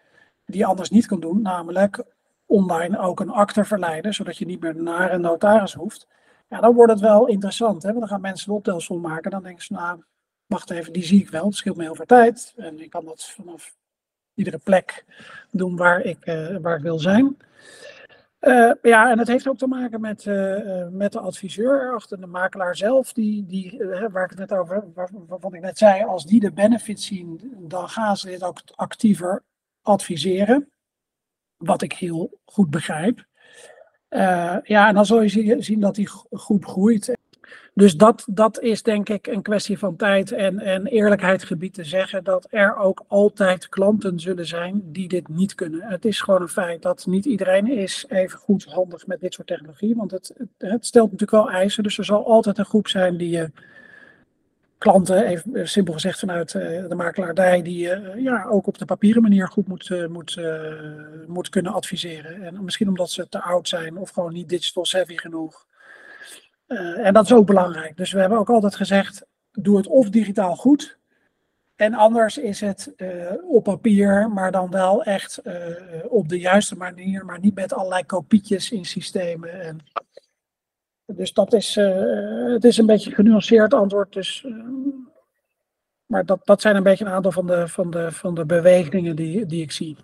[0.47, 1.43] die je anders niet kan doen.
[1.43, 2.05] Namelijk
[2.47, 6.07] online ook een akte verleiden, zodat je niet meer naar een notaris hoeft.
[6.49, 7.83] Ja, dan wordt het wel interessant.
[7.83, 7.89] Hè?
[7.89, 9.31] Want dan gaan mensen een optelsom maken.
[9.31, 10.03] Dan denken ze, nou,
[10.47, 11.45] wacht even, die zie ik wel.
[11.45, 12.53] Het scheelt me heel veel tijd.
[12.57, 13.77] En ik kan dat vanaf
[14.35, 15.05] iedere plek
[15.51, 16.25] doen waar ik,
[16.61, 17.37] waar ik wil zijn.
[18.41, 22.27] Uh, ja, en het heeft ook te maken met, uh, met de adviseur achter de
[22.27, 26.25] makelaar zelf, die, die, waar ik het net over waar, waarvan ik net zei, als
[26.25, 29.43] die de benefits zien, dan gaan ze dit ook actiever
[29.83, 30.71] adviseren.
[31.57, 33.27] Wat ik heel goed begrijp.
[34.65, 37.17] Ja, en dan zul je zien dat die groep groeit.
[37.79, 41.85] Dus dat, dat is denk ik een kwestie van tijd en, en eerlijkheid gebied te
[41.85, 45.83] zeggen dat er ook altijd klanten zullen zijn die dit niet kunnen.
[45.83, 49.47] Het is gewoon een feit dat niet iedereen is even goed handig met dit soort
[49.47, 51.83] technologie, want het, het, het stelt natuurlijk wel eisen.
[51.83, 53.51] Dus er zal altijd een groep zijn die je
[54.79, 58.79] klanten, even eh, simpel gezegd vanuit uh, de makelaardij, die je uh, ja, ook op
[58.79, 60.41] de papieren manier goed moet, moet,
[61.27, 62.43] moet kunnen adviseren.
[62.43, 65.67] En misschien omdat ze te oud zijn of gewoon niet digital savvy genoeg.
[66.97, 67.97] En dat is ook belangrijk.
[67.97, 70.99] Dus we hebben ook altijd gezegd, doe het of digitaal goed.
[71.77, 72.95] En anders is het
[73.49, 75.43] op papier, maar dan wel echt
[76.09, 79.61] op de juiste manier, maar niet met allerlei kopietjes in systemen.
[79.61, 79.81] En,
[81.17, 84.13] dus dat is, het is een beetje een genuanceerd antwoord.
[84.13, 84.47] Dus
[86.09, 89.17] maar dat, dat zijn een beetje een aantal van de, van de, van de bewegingen
[89.17, 89.97] die, die ik zie.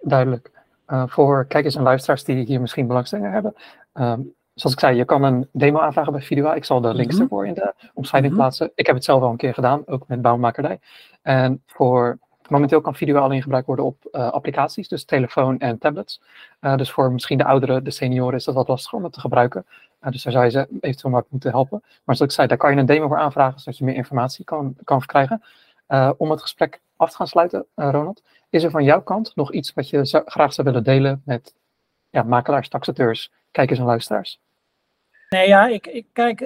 [0.00, 0.50] Duidelijk.
[0.88, 3.54] Uh, voor kijkers en luisteraars die hier misschien belangstelling hebben.
[3.94, 6.54] Um, zoals ik zei, je kan een demo aanvragen bij Vidua.
[6.54, 8.70] Ik zal de links mm ervoor in de omschrijving mm plaatsen.
[8.74, 10.80] Ik heb het zelf al een keer gedaan, ook met bouwmakerij.
[11.22, 12.18] En voor
[12.48, 16.20] Momenteel kan video alleen gebruikt worden op uh, applicaties, dus telefoon en tablets.
[16.60, 19.20] Uh, dus voor misschien de ouderen, de senioren, is dat wat lastig om het te
[19.20, 19.66] gebruiken.
[20.02, 21.80] Uh, dus daar zou je ze eventueel maar moeten helpen.
[21.82, 24.44] Maar zoals ik zei, daar kan je een demo voor aanvragen, zodat je meer informatie
[24.44, 25.42] kan, kan verkrijgen.
[26.16, 29.72] om het gesprek af te gaan sluiten, Ronald, is er van jouw kant nog iets
[29.72, 31.54] wat je graag zou willen delen met
[32.10, 34.40] ja, makelaars, taxateurs, kijkers en luisteraars?
[35.34, 36.40] Nee, ja, ik, ik kijk,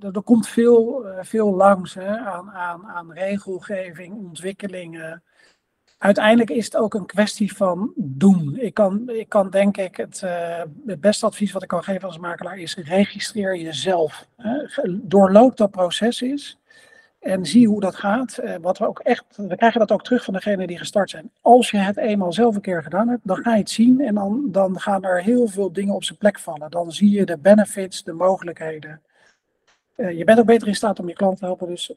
[0.00, 5.22] er, komt veel, veel langs hè, aan, aan, aan regelgeving, ontwikkelingen
[5.98, 8.56] uiteindelijk is het ook een kwestie van doen.
[8.58, 10.26] Ik kan, ik kan denk ik, het,
[11.00, 14.26] beste advies wat ik kan geven als makelaar is registreer jezelf.
[15.02, 16.58] doorloop dat proces is
[17.18, 18.38] en zie hoe dat gaat.
[18.44, 21.30] Uh, wat we ook echt, we krijgen dat ook terug van degenen die gestart zijn.
[21.40, 24.14] Als je het eenmaal zelf een keer gedaan hebt, dan ga je het zien en
[24.14, 26.70] dan, dan gaan er heel veel dingen op zijn plek vallen.
[26.70, 29.00] Dan zie je de benefits, de mogelijkheden.
[29.96, 31.92] Uh, je bent ook beter in staat om je klant te helpen, dus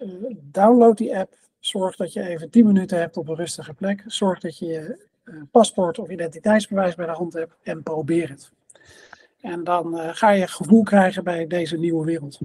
[0.51, 4.03] download die app, Zorg dat je even 10 minuten hebt op een rustige plek.
[4.07, 8.51] Zorg dat je je eh, paspoort of identiteitsbewijs bij de hand hebt en probeer het.
[9.41, 12.39] En dan ga je gevoel krijgen bij deze nieuwe wereld.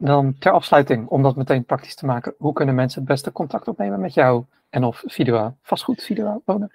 [0.00, 3.68] Dan ter afsluiting, om dat meteen praktisch te maken, hoe kunnen mensen het beste contact
[3.68, 6.70] opnemen met jou en of Vidua vastgoed Vidua wonen?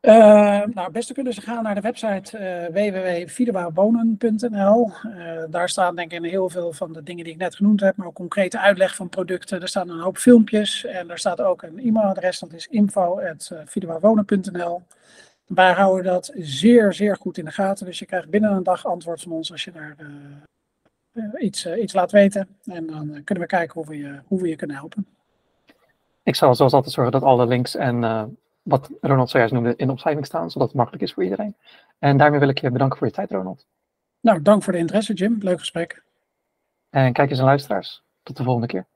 [0.00, 2.38] Uh, nou, het beste kunnen ze gaan naar de website
[5.04, 7.96] uh, daar staan denk ik heel veel van de dingen die ik net genoemd heb,
[7.96, 9.62] maar ook concrete uitleg van producten.
[9.62, 14.82] Er staan een hoop filmpjes en er staat ook een e-mailadres, dat is info.videowonen.nl.
[15.46, 17.86] Wij houden dat zeer, zeer goed in de gaten.
[17.86, 19.96] Dus je krijgt binnen een dag antwoord van ons als je daar
[21.38, 22.48] iets, iets laat weten.
[22.64, 25.06] En dan kunnen we kijken hoe we je, hoe we je kunnen helpen.
[26.22, 28.00] Ik zal zoals altijd zorgen dat alle links en
[28.62, 31.56] wat Ronald zojuist noemde, in de omschrijving staan, zodat het makkelijk is voor iedereen.
[31.98, 33.66] En daarmee wil ik je bedanken voor je tijd, Ronald.
[34.20, 35.36] Nou, dank voor de interesse, Jim.
[35.40, 36.02] Leuk gesprek.
[36.90, 38.86] En kijkers en luisteraars, tot de volgende keer.